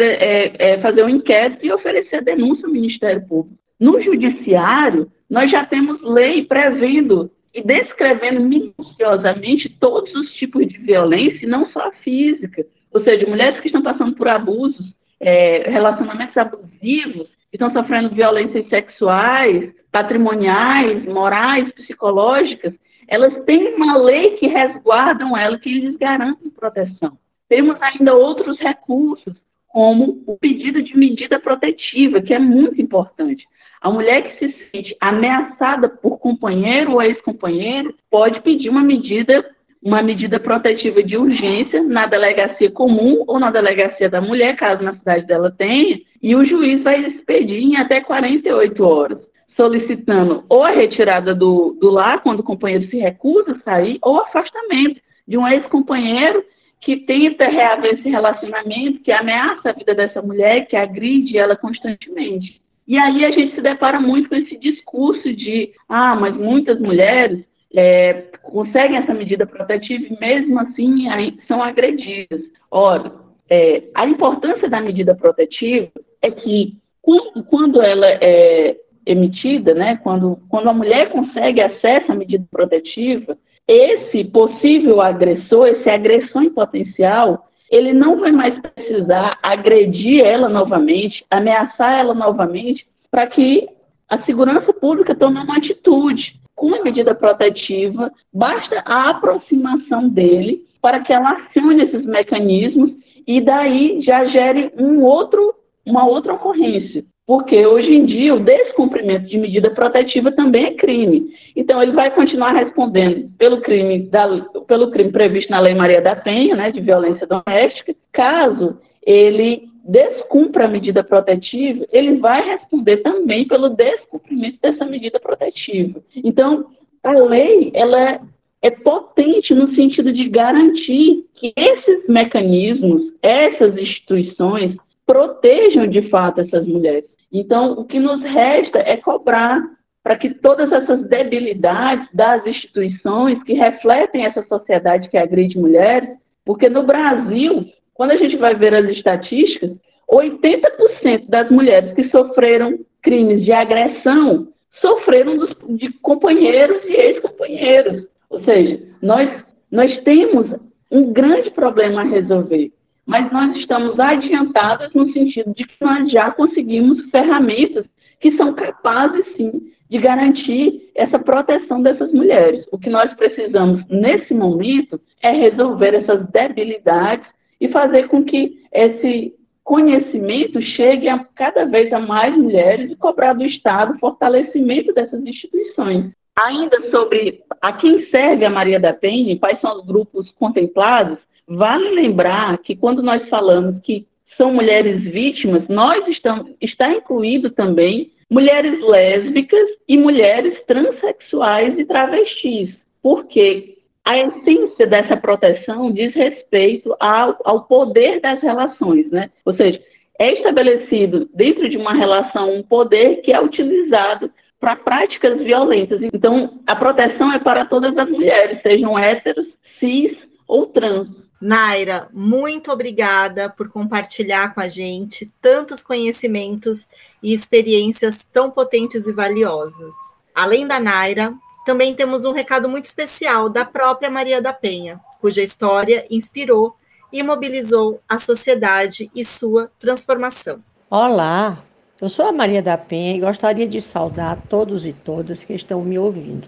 é, 0.00 0.72
é 0.72 0.80
fazer 0.80 1.04
um 1.04 1.08
inquérito 1.08 1.64
e 1.64 1.72
oferecer 1.72 2.24
denúncia 2.24 2.66
ao 2.66 2.72
Ministério 2.72 3.26
Público. 3.26 3.56
No 3.78 4.00
Judiciário, 4.00 5.10
nós 5.30 5.50
já 5.50 5.64
temos 5.64 6.02
lei 6.02 6.44
prevendo 6.44 7.30
e 7.54 7.62
descrevendo 7.62 8.40
minuciosamente 8.40 9.74
todos 9.80 10.12
os 10.14 10.30
tipos 10.32 10.66
de 10.66 10.78
violência, 10.78 11.48
não 11.48 11.66
só 11.70 11.88
a 11.88 11.92
física. 11.92 12.66
Ou 12.92 13.02
seja, 13.02 13.26
mulheres 13.26 13.60
que 13.60 13.68
estão 13.68 13.82
passando 13.82 14.14
por 14.14 14.28
abusos 14.28 14.94
é, 15.20 15.70
relacionamentos 15.70 16.36
abusivos, 16.36 17.28
estão 17.52 17.72
sofrendo 17.72 18.14
violências 18.14 18.68
sexuais, 18.68 19.72
patrimoniais, 19.90 21.04
morais, 21.06 21.72
psicológicas, 21.72 22.74
elas 23.08 23.44
têm 23.44 23.74
uma 23.74 23.96
lei 23.96 24.32
que 24.36 24.46
resguardam 24.46 25.36
ela, 25.36 25.58
que 25.58 25.72
lhes 25.72 25.96
garante 25.96 26.50
proteção. 26.50 27.16
Temos 27.48 27.80
ainda 27.80 28.14
outros 28.14 28.58
recursos, 28.58 29.34
como 29.68 30.22
o 30.26 30.36
pedido 30.38 30.82
de 30.82 30.96
medida 30.96 31.38
protetiva, 31.38 32.20
que 32.20 32.34
é 32.34 32.38
muito 32.38 32.80
importante. 32.80 33.46
A 33.80 33.90
mulher 33.90 34.22
que 34.22 34.52
se 34.52 34.70
sente 34.70 34.96
ameaçada 35.00 35.88
por 35.88 36.18
companheiro 36.18 36.92
ou 36.92 37.02
ex-companheiro 37.02 37.94
pode 38.10 38.40
pedir 38.40 38.68
uma 38.68 38.82
medida 38.82 39.48
uma 39.86 40.02
medida 40.02 40.40
protetiva 40.40 41.00
de 41.00 41.16
urgência 41.16 41.80
na 41.80 42.06
delegacia 42.06 42.68
comum 42.72 43.22
ou 43.24 43.38
na 43.38 43.52
delegacia 43.52 44.10
da 44.10 44.20
mulher, 44.20 44.56
caso 44.56 44.82
na 44.82 44.96
cidade 44.96 45.24
dela 45.28 45.48
tenha, 45.48 46.00
e 46.20 46.34
o 46.34 46.44
juiz 46.44 46.82
vai 46.82 47.06
expedir 47.06 47.62
em 47.62 47.76
até 47.76 48.00
48 48.00 48.84
horas, 48.84 49.18
solicitando 49.56 50.44
ou 50.48 50.64
a 50.64 50.70
retirada 50.70 51.32
do, 51.32 51.78
do 51.80 51.88
lar, 51.88 52.20
quando 52.20 52.40
o 52.40 52.42
companheiro 52.42 52.90
se 52.90 52.96
recusa 52.96 53.52
a 53.52 53.60
sair, 53.60 53.98
ou 54.02 54.18
afastamento 54.18 55.00
de 55.26 55.38
um 55.38 55.46
ex-companheiro 55.46 56.44
que 56.80 56.96
tenta 56.96 57.48
reaver 57.48 57.94
esse 57.94 58.08
relacionamento, 58.08 59.04
que 59.04 59.12
ameaça 59.12 59.70
a 59.70 59.72
vida 59.72 59.94
dessa 59.94 60.20
mulher, 60.20 60.66
que 60.66 60.74
agride 60.74 61.38
ela 61.38 61.54
constantemente. 61.54 62.60
E 62.88 62.98
aí 62.98 63.24
a 63.24 63.30
gente 63.30 63.54
se 63.54 63.60
depara 63.60 64.00
muito 64.00 64.28
com 64.28 64.34
esse 64.34 64.56
discurso 64.56 65.32
de, 65.32 65.70
ah, 65.88 66.16
mas 66.16 66.36
muitas 66.36 66.80
mulheres 66.80 67.44
é, 67.72 68.24
conseguem 68.50 68.98
essa 68.98 69.14
medida 69.14 69.46
protetiva 69.46 70.04
e 70.04 70.20
mesmo 70.20 70.58
assim 70.60 71.06
são 71.46 71.62
agredidas. 71.62 72.40
Ora, 72.70 73.12
é, 73.48 73.84
a 73.94 74.06
importância 74.06 74.68
da 74.68 74.80
medida 74.80 75.14
protetiva 75.14 75.90
é 76.22 76.30
que 76.30 76.76
quando, 77.00 77.44
quando 77.44 77.82
ela 77.82 78.06
é 78.20 78.76
emitida, 79.06 79.72
né, 79.72 80.00
quando, 80.02 80.38
quando 80.48 80.68
a 80.68 80.74
mulher 80.74 81.10
consegue 81.10 81.60
acesso 81.60 82.10
à 82.10 82.14
medida 82.14 82.44
protetiva, 82.50 83.38
esse 83.68 84.24
possível 84.24 85.00
agressor, 85.00 85.68
esse 85.68 85.88
agressor 85.88 86.42
em 86.42 86.50
potencial, 86.50 87.48
ele 87.70 87.92
não 87.92 88.18
vai 88.20 88.32
mais 88.32 88.58
precisar 88.60 89.38
agredir 89.42 90.24
ela 90.24 90.48
novamente, 90.48 91.24
ameaçar 91.30 92.00
ela 92.00 92.14
novamente, 92.14 92.86
para 93.10 93.26
que 93.26 93.68
a 94.08 94.22
segurança 94.24 94.72
pública 94.72 95.14
tome 95.14 95.40
uma 95.40 95.56
atitude 95.56 96.34
com 96.56 96.74
a 96.74 96.82
medida 96.82 97.14
protetiva, 97.14 98.10
basta 98.32 98.82
a 98.86 99.10
aproximação 99.10 100.08
dele 100.08 100.62
para 100.80 101.00
que 101.00 101.12
ela 101.12 101.32
acione 101.32 101.84
esses 101.84 102.04
mecanismos 102.04 102.90
e 103.26 103.40
daí 103.40 104.00
já 104.02 104.24
gere 104.24 104.72
um 104.78 105.02
outro, 105.02 105.54
uma 105.84 106.06
outra 106.06 106.34
ocorrência. 106.34 107.04
Porque 107.26 107.66
hoje 107.66 107.92
em 107.92 108.06
dia 108.06 108.34
o 108.34 108.40
descumprimento 108.40 109.26
de 109.26 109.36
medida 109.36 109.68
protetiva 109.70 110.30
também 110.30 110.66
é 110.66 110.74
crime. 110.74 111.28
Então 111.56 111.82
ele 111.82 111.92
vai 111.92 112.10
continuar 112.12 112.52
respondendo 112.52 113.28
pelo 113.36 113.60
crime, 113.60 114.08
da, 114.08 114.28
pelo 114.68 114.92
crime 114.92 115.10
previsto 115.10 115.50
na 115.50 115.60
Lei 115.60 115.74
Maria 115.74 116.00
da 116.00 116.14
Penha, 116.14 116.54
né, 116.54 116.70
de 116.70 116.80
violência 116.80 117.26
doméstica, 117.26 117.94
caso 118.12 118.78
ele 119.04 119.64
descumpra 119.86 120.64
a 120.64 120.68
medida 120.68 121.04
protetiva, 121.04 121.86
ele 121.92 122.16
vai 122.16 122.44
responder 122.44 122.98
também 122.98 123.46
pelo 123.46 123.70
descumprimento 123.70 124.58
dessa 124.60 124.84
medida 124.84 125.20
protetiva. 125.20 126.00
Então, 126.16 126.66
a 127.02 127.12
lei, 127.12 127.70
ela 127.74 128.20
é 128.62 128.70
potente 128.70 129.54
no 129.54 129.72
sentido 129.74 130.12
de 130.12 130.28
garantir 130.28 131.24
que 131.34 131.52
esses 131.56 132.08
mecanismos, 132.08 133.12
essas 133.22 133.76
instituições, 133.76 134.76
protejam 135.06 135.86
de 135.86 136.08
fato 136.10 136.40
essas 136.40 136.66
mulheres. 136.66 137.08
Então, 137.32 137.72
o 137.72 137.84
que 137.84 138.00
nos 138.00 138.20
resta 138.22 138.78
é 138.78 138.96
cobrar 138.96 139.62
para 140.02 140.16
que 140.16 140.30
todas 140.30 140.70
essas 140.72 141.06
debilidades 141.08 142.08
das 142.12 142.44
instituições 142.46 143.42
que 143.44 143.54
refletem 143.54 144.24
essa 144.24 144.44
sociedade 144.48 145.08
que 145.08 145.18
agride 145.18 145.58
mulheres, 145.58 146.08
porque 146.44 146.68
no 146.68 146.84
Brasil 146.84 147.66
quando 147.96 148.12
a 148.12 148.16
gente 148.16 148.36
vai 148.36 148.54
ver 148.54 148.74
as 148.74 148.88
estatísticas, 148.90 149.72
80% 150.10 151.28
das 151.28 151.50
mulheres 151.50 151.94
que 151.94 152.08
sofreram 152.10 152.78
crimes 153.02 153.44
de 153.44 153.52
agressão 153.52 154.48
sofreram 154.80 155.36
dos, 155.36 155.56
de 155.78 155.92
companheiros 156.00 156.84
e 156.84 156.92
ex-companheiros. 156.92 158.06
Ou 158.28 158.42
seja, 158.44 158.82
nós, 159.02 159.30
nós 159.70 160.00
temos 160.02 160.46
um 160.90 161.12
grande 161.12 161.50
problema 161.50 162.02
a 162.02 162.04
resolver, 162.04 162.70
mas 163.06 163.30
nós 163.32 163.56
estamos 163.56 163.98
adiantadas 163.98 164.92
no 164.92 165.10
sentido 165.12 165.54
de 165.54 165.64
que 165.64 165.76
nós 165.80 166.10
já 166.10 166.30
conseguimos 166.30 167.02
ferramentas 167.10 167.86
que 168.20 168.36
são 168.36 168.52
capazes, 168.54 169.24
sim, 169.36 169.72
de 169.88 169.98
garantir 169.98 170.90
essa 170.94 171.18
proteção 171.18 171.80
dessas 171.80 172.12
mulheres. 172.12 172.66
O 172.72 172.78
que 172.78 172.90
nós 172.90 173.12
precisamos, 173.14 173.84
nesse 173.88 174.34
momento, 174.34 175.00
é 175.22 175.30
resolver 175.30 175.94
essas 175.94 176.28
debilidades 176.30 177.26
e 177.60 177.68
fazer 177.68 178.08
com 178.08 178.24
que 178.24 178.60
esse 178.72 179.34
conhecimento 179.64 180.62
chegue 180.62 181.08
a 181.08 181.18
cada 181.34 181.64
vez 181.64 181.92
a 181.92 181.98
mais 181.98 182.36
mulheres 182.36 182.90
e 182.90 182.96
cobrar 182.96 183.32
do 183.32 183.44
Estado 183.44 183.98
fortalecimento 183.98 184.92
dessas 184.94 185.24
instituições. 185.26 186.12
Ainda 186.38 186.90
sobre 186.90 187.40
a 187.60 187.72
quem 187.72 188.06
serve 188.10 188.44
a 188.44 188.50
Maria 188.50 188.78
da 188.78 188.92
Penha, 188.92 189.38
quais 189.38 189.60
são 189.60 189.78
os 189.78 189.86
grupos 189.86 190.30
contemplados, 190.32 191.18
vale 191.48 191.90
lembrar 191.90 192.58
que 192.58 192.76
quando 192.76 193.02
nós 193.02 193.28
falamos 193.28 193.80
que 193.82 194.06
são 194.36 194.52
mulheres 194.52 195.02
vítimas, 195.02 195.66
nós 195.68 196.06
estamos, 196.08 196.52
está 196.60 196.92
incluído 196.92 197.50
também 197.50 198.12
mulheres 198.30 198.80
lésbicas 198.80 199.68
e 199.88 199.96
mulheres 199.96 200.58
transexuais 200.66 201.78
e 201.78 201.84
travestis, 201.84 202.74
porque 203.02 203.75
a 204.06 204.16
essência 204.16 204.86
dessa 204.86 205.16
proteção 205.16 205.90
diz 205.90 206.14
respeito 206.14 206.94
ao, 207.00 207.36
ao 207.44 207.64
poder 207.64 208.20
das 208.20 208.40
relações, 208.40 209.10
né? 209.10 209.28
Ou 209.44 209.52
seja, 209.56 209.82
é 210.16 210.32
estabelecido 210.34 211.28
dentro 211.34 211.68
de 211.68 211.76
uma 211.76 211.92
relação 211.92 212.54
um 212.54 212.62
poder 212.62 213.16
que 213.22 213.32
é 213.32 213.40
utilizado 213.40 214.30
para 214.60 214.76
práticas 214.76 215.38
violentas. 215.38 216.00
Então, 216.14 216.60
a 216.68 216.76
proteção 216.76 217.32
é 217.32 217.40
para 217.40 217.66
todas 217.66 217.98
as 217.98 218.08
mulheres, 218.08 218.62
sejam 218.62 218.96
héteros, 218.96 219.46
cis 219.80 220.16
ou 220.46 220.66
trans. 220.66 221.08
Naira, 221.42 222.06
muito 222.14 222.70
obrigada 222.70 223.50
por 223.50 223.68
compartilhar 223.68 224.54
com 224.54 224.60
a 224.60 224.68
gente 224.68 225.28
tantos 225.42 225.82
conhecimentos 225.82 226.86
e 227.20 227.34
experiências 227.34 228.24
tão 228.24 228.52
potentes 228.52 229.08
e 229.08 229.12
valiosas. 229.12 229.94
Além 230.32 230.66
da 230.66 230.78
Naira, 230.78 231.34
também 231.66 231.92
temos 231.96 232.24
um 232.24 232.30
recado 232.30 232.68
muito 232.68 232.84
especial 232.84 233.48
da 233.48 233.64
própria 233.64 234.08
Maria 234.08 234.40
da 234.40 234.52
Penha, 234.52 235.00
cuja 235.20 235.42
história 235.42 236.06
inspirou 236.08 236.76
e 237.12 237.24
mobilizou 237.24 238.00
a 238.08 238.18
sociedade 238.18 239.10
e 239.12 239.24
sua 239.24 239.68
transformação. 239.76 240.60
Olá, 240.88 241.58
eu 242.00 242.08
sou 242.08 242.24
a 242.24 242.30
Maria 242.30 242.62
da 242.62 242.78
Penha 242.78 243.16
e 243.16 243.20
gostaria 243.20 243.66
de 243.66 243.80
saudar 243.80 244.38
todos 244.48 244.86
e 244.86 244.92
todas 244.92 245.42
que 245.42 245.54
estão 245.54 245.82
me 245.82 245.98
ouvindo. 245.98 246.46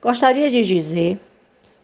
Gostaria 0.00 0.50
de 0.50 0.62
dizer 0.62 1.20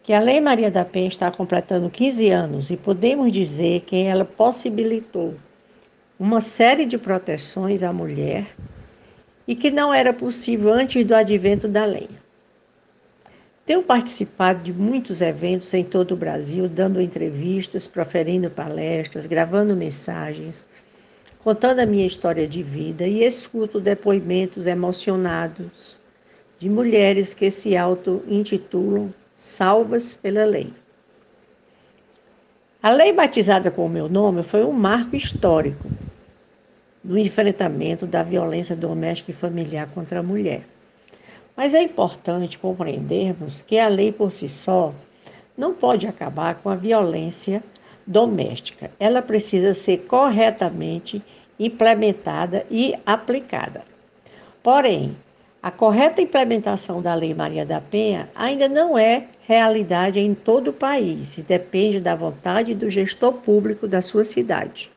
que 0.01 0.11
a 0.11 0.19
Lei 0.19 0.41
Maria 0.41 0.71
da 0.71 0.83
Penha 0.83 1.07
está 1.07 1.29
completando 1.29 1.87
15 1.87 2.29
anos 2.31 2.71
e 2.71 2.77
podemos 2.77 3.31
dizer 3.31 3.81
que 3.81 4.01
ela 4.01 4.25
possibilitou 4.25 5.35
uma 6.19 6.41
série 6.41 6.87
de 6.87 6.97
proteções 6.97 7.83
à 7.83 7.93
mulher 7.93 8.47
e 9.47 9.55
que 9.55 9.69
não 9.69 9.93
era 9.93 10.11
possível 10.11 10.73
antes 10.73 11.05
do 11.05 11.13
advento 11.13 11.67
da 11.67 11.85
lei. 11.85 12.09
Tenho 13.69 13.83
participado 13.83 14.63
de 14.63 14.73
muitos 14.73 15.21
eventos 15.21 15.71
em 15.75 15.83
todo 15.83 16.13
o 16.13 16.17
Brasil, 16.17 16.67
dando 16.67 16.99
entrevistas, 16.99 17.85
proferindo 17.85 18.49
palestras, 18.49 19.27
gravando 19.27 19.75
mensagens, 19.75 20.65
contando 21.43 21.77
a 21.77 21.85
minha 21.85 22.07
história 22.07 22.47
de 22.47 22.63
vida 22.63 23.05
e 23.05 23.23
escuto 23.23 23.79
depoimentos 23.79 24.65
emocionados 24.65 25.99
de 26.57 26.67
mulheres 26.67 27.35
que 27.35 27.51
se 27.51 27.77
auto-intitulam 27.77 29.13
salvas 29.35 30.15
pela 30.15 30.45
lei. 30.45 30.73
A 32.81 32.89
lei 32.89 33.13
batizada 33.13 33.69
com 33.69 33.85
o 33.85 33.89
meu 33.89 34.09
nome 34.09 34.41
foi 34.41 34.65
um 34.65 34.73
marco 34.73 35.15
histórico 35.15 35.87
no 37.03 37.19
enfrentamento 37.19 38.07
da 38.07 38.23
violência 38.23 38.75
doméstica 38.75 39.29
e 39.29 39.35
familiar 39.35 39.87
contra 39.93 40.21
a 40.21 40.23
mulher. 40.23 40.63
Mas 41.59 41.73
é 41.73 41.83
importante 41.83 42.57
compreendermos 42.57 43.61
que 43.61 43.77
a 43.77 43.89
lei 43.89 44.13
por 44.13 44.31
si 44.31 44.47
só 44.47 44.93
não 45.57 45.73
pode 45.73 46.07
acabar 46.07 46.55
com 46.55 46.69
a 46.69 46.75
violência 46.75 47.61
doméstica. 48.07 48.89
Ela 48.97 49.21
precisa 49.21 49.73
ser 49.73 50.05
corretamente 50.07 51.21
implementada 51.59 52.65
e 52.71 52.95
aplicada. 53.05 53.83
Porém, 54.63 55.13
a 55.61 55.69
correta 55.69 56.21
implementação 56.21 57.01
da 57.01 57.13
Lei 57.13 57.33
Maria 57.33 57.65
da 57.65 57.81
Penha 57.81 58.29
ainda 58.33 58.69
não 58.69 58.97
é 58.97 59.25
realidade 59.45 60.17
em 60.17 60.33
todo 60.33 60.69
o 60.69 60.73
país 60.73 61.37
e 61.37 61.41
depende 61.41 61.99
da 61.99 62.15
vontade 62.15 62.73
do 62.73 62.89
gestor 62.89 63.33
público 63.33 63.85
da 63.85 64.01
sua 64.01 64.23
cidade. 64.23 64.89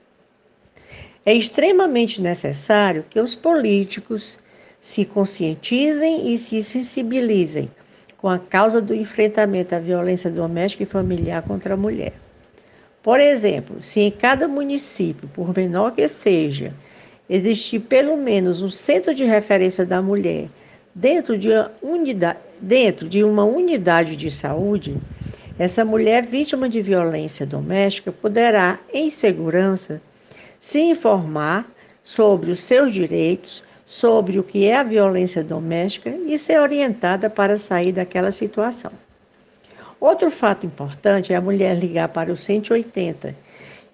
É 1.27 1.35
extremamente 1.35 2.22
necessário 2.22 3.05
que 3.11 3.18
os 3.18 3.35
políticos 3.35 4.38
se 4.83 5.05
conscientizem 5.05 6.35
e 6.35 6.37
se 6.37 6.62
sensibilizem 6.62 7.71
com 8.18 8.29
a 8.29 8.38
causa 8.38 8.81
do 8.81 8.92
enfrentamento 8.92 9.75
à 9.75 9.79
violência 9.79 10.29
doméstica 10.29 10.83
e 10.83 10.87
familiar 10.87 11.42
contra 11.42 11.75
a 11.75 11.77
mulher. 11.77 12.12
Por 13.03 13.21
exemplo, 13.21 13.81
se 13.81 14.01
em 14.01 14.11
cada 14.11 14.47
município, 14.47 15.29
por 15.29 15.57
menor 15.57 15.92
que 15.92 16.07
seja, 16.09 16.73
existir 17.31 17.79
pelo 17.81 18.16
menos 18.16 18.61
um 18.61 18.68
centro 18.68 19.14
de 19.14 19.25
referência 19.25 19.87
da 19.87 20.03
mulher 20.03 20.49
dentro 20.95 21.38
de, 21.38 21.49
unidade, 21.81 22.38
dentro 22.61 23.09
de 23.09 23.25
uma 23.25 23.45
unidade 23.45 24.16
de 24.16 24.31
saúde, 24.31 24.97
essa 25.59 25.85
mulher 25.85 26.25
vítima 26.25 26.68
de 26.68 26.83
violência 26.83 27.47
doméstica 27.47 28.11
poderá, 28.11 28.79
em 28.92 29.11
segurança, 29.11 30.03
se 30.59 30.81
informar 30.81 31.66
sobre 32.03 32.51
os 32.51 32.61
seus 32.61 32.92
direitos, 32.92 33.62
sobre 33.87 34.38
o 34.38 34.42
que 34.42 34.66
é 34.66 34.77
a 34.77 34.83
violência 34.83 35.42
doméstica 35.42 36.11
e 36.11 36.38
ser 36.38 36.61
orientada 36.61 37.29
para 37.29 37.57
sair 37.57 37.92
daquela 37.92 38.31
situação. 38.31 38.92
Outro 40.01 40.31
fato 40.31 40.66
importante 40.66 41.33
é 41.33 41.37
a 41.37 41.40
mulher 41.40 41.77
ligar 41.77 42.09
para 42.09 42.33
o 42.33 42.37
180 42.37 43.35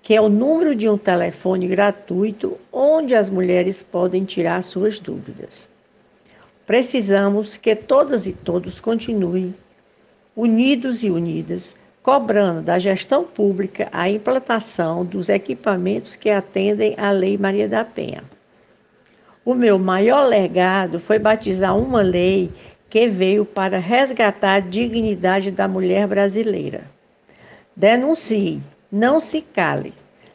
que 0.08 0.14
é 0.14 0.20
o 0.22 0.30
número 0.30 0.74
de 0.74 0.88
um 0.88 0.96
telefone 0.96 1.68
gratuito 1.68 2.56
onde 2.72 3.14
as 3.14 3.28
mulheres 3.28 3.82
podem 3.82 4.24
tirar 4.24 4.62
suas 4.62 4.98
dúvidas. 4.98 5.68
Precisamos 6.66 7.58
que 7.58 7.76
todas 7.76 8.26
e 8.26 8.32
todos 8.32 8.80
continuem 8.80 9.54
unidos 10.34 11.02
e 11.02 11.10
unidas, 11.10 11.76
cobrando 12.02 12.62
da 12.62 12.78
gestão 12.78 13.22
pública 13.22 13.90
a 13.92 14.08
implantação 14.08 15.04
dos 15.04 15.28
equipamentos 15.28 16.16
que 16.16 16.30
atendem 16.30 16.94
à 16.96 17.10
Lei 17.10 17.36
Maria 17.36 17.68
da 17.68 17.84
Penha. 17.84 18.24
O 19.48 19.54
meu 19.54 19.78
maior 19.78 20.26
legado 20.26 21.00
foi 21.00 21.18
batizar 21.18 21.74
uma 21.74 22.02
lei 22.02 22.52
que 22.90 23.08
veio 23.08 23.46
para 23.46 23.78
resgatar 23.78 24.56
a 24.56 24.60
dignidade 24.60 25.50
da 25.50 25.66
mulher 25.66 26.06
brasileira. 26.06 26.82
Denuncie 27.74 28.60
não 28.92 29.18
se 29.18 29.40
cale. 29.40 29.94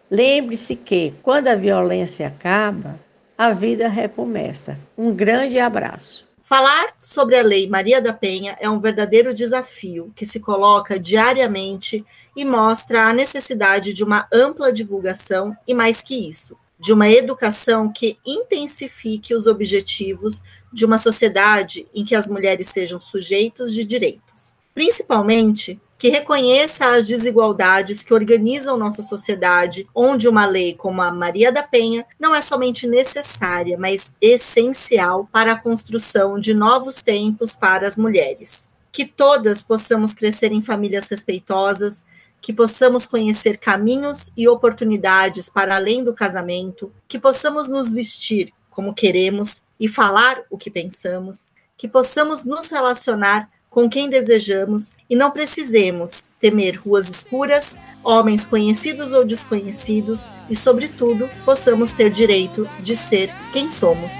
Lembre-se 0.09 0.75
que, 0.75 1.13
quando 1.21 1.47
a 1.49 1.53
violência 1.53 2.25
acaba, 2.25 2.99
a 3.37 3.53
vida 3.53 3.87
recomeça. 3.87 4.79
Um 4.97 5.13
grande 5.13 5.59
abraço. 5.59 6.25
Falar 6.41 6.95
sobre 6.97 7.35
a 7.35 7.43
Lei 7.43 7.69
Maria 7.69 8.01
da 8.01 8.13
Penha 8.13 8.57
é 8.59 8.67
um 8.67 8.79
verdadeiro 8.79 9.31
desafio 9.31 10.11
que 10.15 10.25
se 10.25 10.39
coloca 10.39 10.99
diariamente 10.99 12.03
e 12.35 12.43
mostra 12.43 13.03
a 13.03 13.13
necessidade 13.13 13.93
de 13.93 14.03
uma 14.03 14.27
ampla 14.33 14.73
divulgação 14.73 15.55
e, 15.67 15.73
mais 15.75 16.01
que 16.01 16.15
isso, 16.15 16.57
de 16.83 16.91
uma 16.91 17.09
educação 17.09 17.89
que 17.89 18.17
intensifique 18.25 19.33
os 19.33 19.47
objetivos 19.47 20.41
de 20.71 20.83
uma 20.83 20.97
sociedade 20.97 21.87
em 21.95 22.03
que 22.03 22.13
as 22.13 22.27
mulheres 22.27 22.67
sejam 22.67 22.99
sujeitos 22.99 23.73
de 23.73 23.85
direitos, 23.85 24.51
principalmente 24.75 25.79
que 25.97 26.09
reconheça 26.09 26.87
as 26.87 27.07
desigualdades 27.07 28.03
que 28.03 28.13
organizam 28.13 28.77
nossa 28.77 29.01
sociedade, 29.01 29.87
onde 29.95 30.27
uma 30.27 30.45
lei 30.45 30.73
como 30.73 31.01
a 31.01 31.09
Maria 31.09 31.53
da 31.53 31.63
Penha 31.63 32.05
não 32.19 32.35
é 32.35 32.41
somente 32.41 32.85
necessária, 32.85 33.77
mas 33.79 34.13
essencial 34.19 35.29
para 35.31 35.53
a 35.53 35.57
construção 35.57 36.37
de 36.37 36.53
novos 36.53 37.01
tempos 37.01 37.55
para 37.55 37.87
as 37.87 37.95
mulheres. 37.95 38.69
Que 38.91 39.05
todas 39.05 39.63
possamos 39.63 40.13
crescer 40.13 40.51
em 40.51 40.61
famílias 40.61 41.07
respeitosas, 41.07 42.03
que 42.43 42.51
possamos 42.51 43.05
conhecer 43.05 43.57
caminhos 43.57 44.29
e 44.35 44.49
oportunidades 44.49 45.49
para 45.49 45.77
além 45.77 46.03
do 46.03 46.13
casamento, 46.13 46.91
que 47.07 47.17
possamos 47.17 47.69
nos 47.69 47.93
vestir 47.93 48.53
como 48.69 48.93
queremos 48.93 49.61
e 49.79 49.87
falar 49.87 50.43
o 50.49 50.57
que 50.57 50.69
pensamos, 50.69 51.47
que 51.77 51.87
possamos 51.87 52.43
nos 52.43 52.67
relacionar 52.67 53.49
com 53.69 53.89
quem 53.89 54.09
desejamos 54.09 54.91
e 55.09 55.15
não 55.15 55.31
precisemos 55.31 56.27
temer 56.37 56.75
ruas 56.75 57.09
escuras, 57.09 57.79
homens 58.03 58.45
conhecidos 58.45 59.13
ou 59.13 59.23
desconhecidos 59.23 60.29
e, 60.49 60.55
sobretudo, 60.55 61.29
possamos 61.45 61.93
ter 61.93 62.09
direito 62.09 62.69
de 62.81 62.93
ser 62.95 63.33
quem 63.53 63.69
somos. 63.69 64.11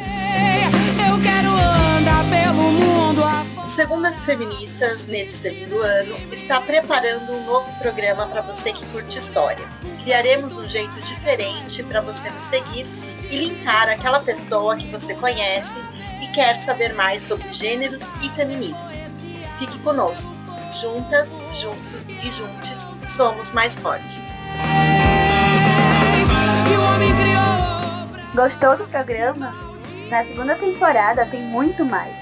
Segundo 3.74 4.06
as 4.06 4.20
feministas, 4.20 5.08
nesse 5.08 5.36
segundo 5.36 5.82
ano, 5.82 6.16
está 6.32 6.62
preparando 6.62 7.32
um 7.32 7.44
novo 7.44 7.72
programa 7.80 8.28
para 8.28 8.44
você 8.44 8.72
que 8.72 8.86
curte 8.92 9.18
história. 9.18 9.68
Criaremos 10.04 10.58
um 10.58 10.70
jeito 10.70 10.94
diferente 11.02 11.82
para 11.82 12.00
você 12.00 12.30
nos 12.30 12.44
seguir 12.44 12.86
e 13.32 13.36
linkar 13.36 13.90
aquela 13.90 14.20
pessoa 14.20 14.78
que 14.78 14.88
você 14.90 15.16
conhece 15.16 15.80
e 16.22 16.28
quer 16.28 16.56
saber 16.56 16.94
mais 16.94 17.24
sobre 17.24 17.52
gêneros 17.52 18.12
e 18.22 18.30
feminismos. 18.30 19.10
Fique 19.58 19.80
conosco. 19.80 20.32
Juntas, 20.80 21.36
juntos 21.52 22.10
e 22.10 22.32
juntos 22.32 22.92
somos 23.04 23.52
mais 23.54 23.76
fortes. 23.80 24.28
Gostou 28.36 28.78
do 28.78 28.86
programa? 28.86 29.52
Na 30.12 30.24
segunda 30.24 30.54
temporada 30.54 31.26
tem 31.26 31.42
muito 31.42 31.84
mais. 31.84 32.14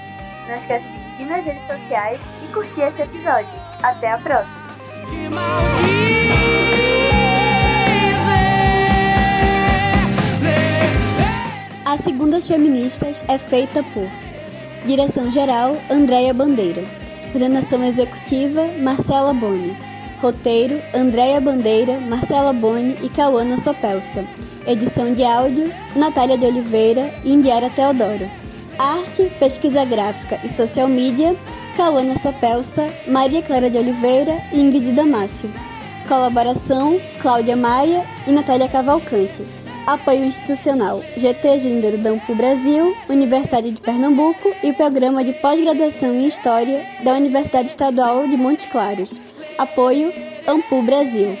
Não 0.48 0.56
esqueça 0.56 0.86
de 0.88 1.01
seguir 1.22 1.26
nas 1.26 1.44
redes 1.44 1.66
sociais 1.66 2.20
e 2.42 2.52
curtir 2.52 2.82
esse 2.82 3.02
episódio. 3.02 3.48
Até 3.82 4.12
a 4.12 4.18
próxima! 4.18 4.62
A 11.84 11.98
Segundas 11.98 12.46
Feministas 12.46 13.24
é 13.28 13.38
feita 13.38 13.82
por 13.94 14.08
Direção-Geral, 14.86 15.76
Andréia 15.90 16.32
Bandeira. 16.32 16.82
Coordenação 17.30 17.84
Executiva, 17.84 18.66
Marcela 18.78 19.32
Boni. 19.32 19.76
Roteiro, 20.20 20.80
Andréia 20.94 21.40
Bandeira, 21.40 21.98
Marcela 21.98 22.52
Boni 22.52 22.96
e 23.02 23.08
Cauana 23.08 23.58
Sopelsa. 23.58 24.24
Edição 24.66 25.12
de 25.12 25.24
áudio, 25.24 25.72
Natália 25.96 26.38
de 26.38 26.46
Oliveira 26.46 27.12
e 27.24 27.32
Indiara 27.32 27.68
Teodoro. 27.68 28.41
Arte, 28.82 29.30
Pesquisa 29.38 29.84
Gráfica 29.84 30.40
e 30.42 30.48
Social 30.48 30.88
Media, 30.88 31.36
Cauana 31.76 32.18
Sopelsa, 32.18 32.92
Maria 33.06 33.40
Clara 33.40 33.70
de 33.70 33.78
Oliveira 33.78 34.42
e 34.52 34.60
Ingrid 34.60 34.90
Damácio. 34.90 35.48
Colaboração, 36.08 37.00
Cláudia 37.20 37.54
Maia 37.54 38.04
e 38.26 38.32
Natália 38.32 38.68
Cavalcante. 38.68 39.46
Apoio 39.86 40.24
institucional, 40.24 41.00
GT 41.16 41.60
Gênero 41.60 41.96
Dampo 41.98 42.34
Brasil, 42.34 42.96
Universidade 43.08 43.70
de 43.70 43.80
Pernambuco 43.80 44.52
e 44.64 44.72
Programa 44.72 45.22
de 45.22 45.32
Pós-Graduação 45.34 46.14
em 46.14 46.26
História 46.26 46.84
da 47.04 47.12
Universidade 47.12 47.68
Estadual 47.68 48.26
de 48.26 48.36
Montes 48.36 48.66
Claros. 48.66 49.14
Apoio, 49.58 50.12
Ampu 50.46 50.82
Brasil. 50.82 51.38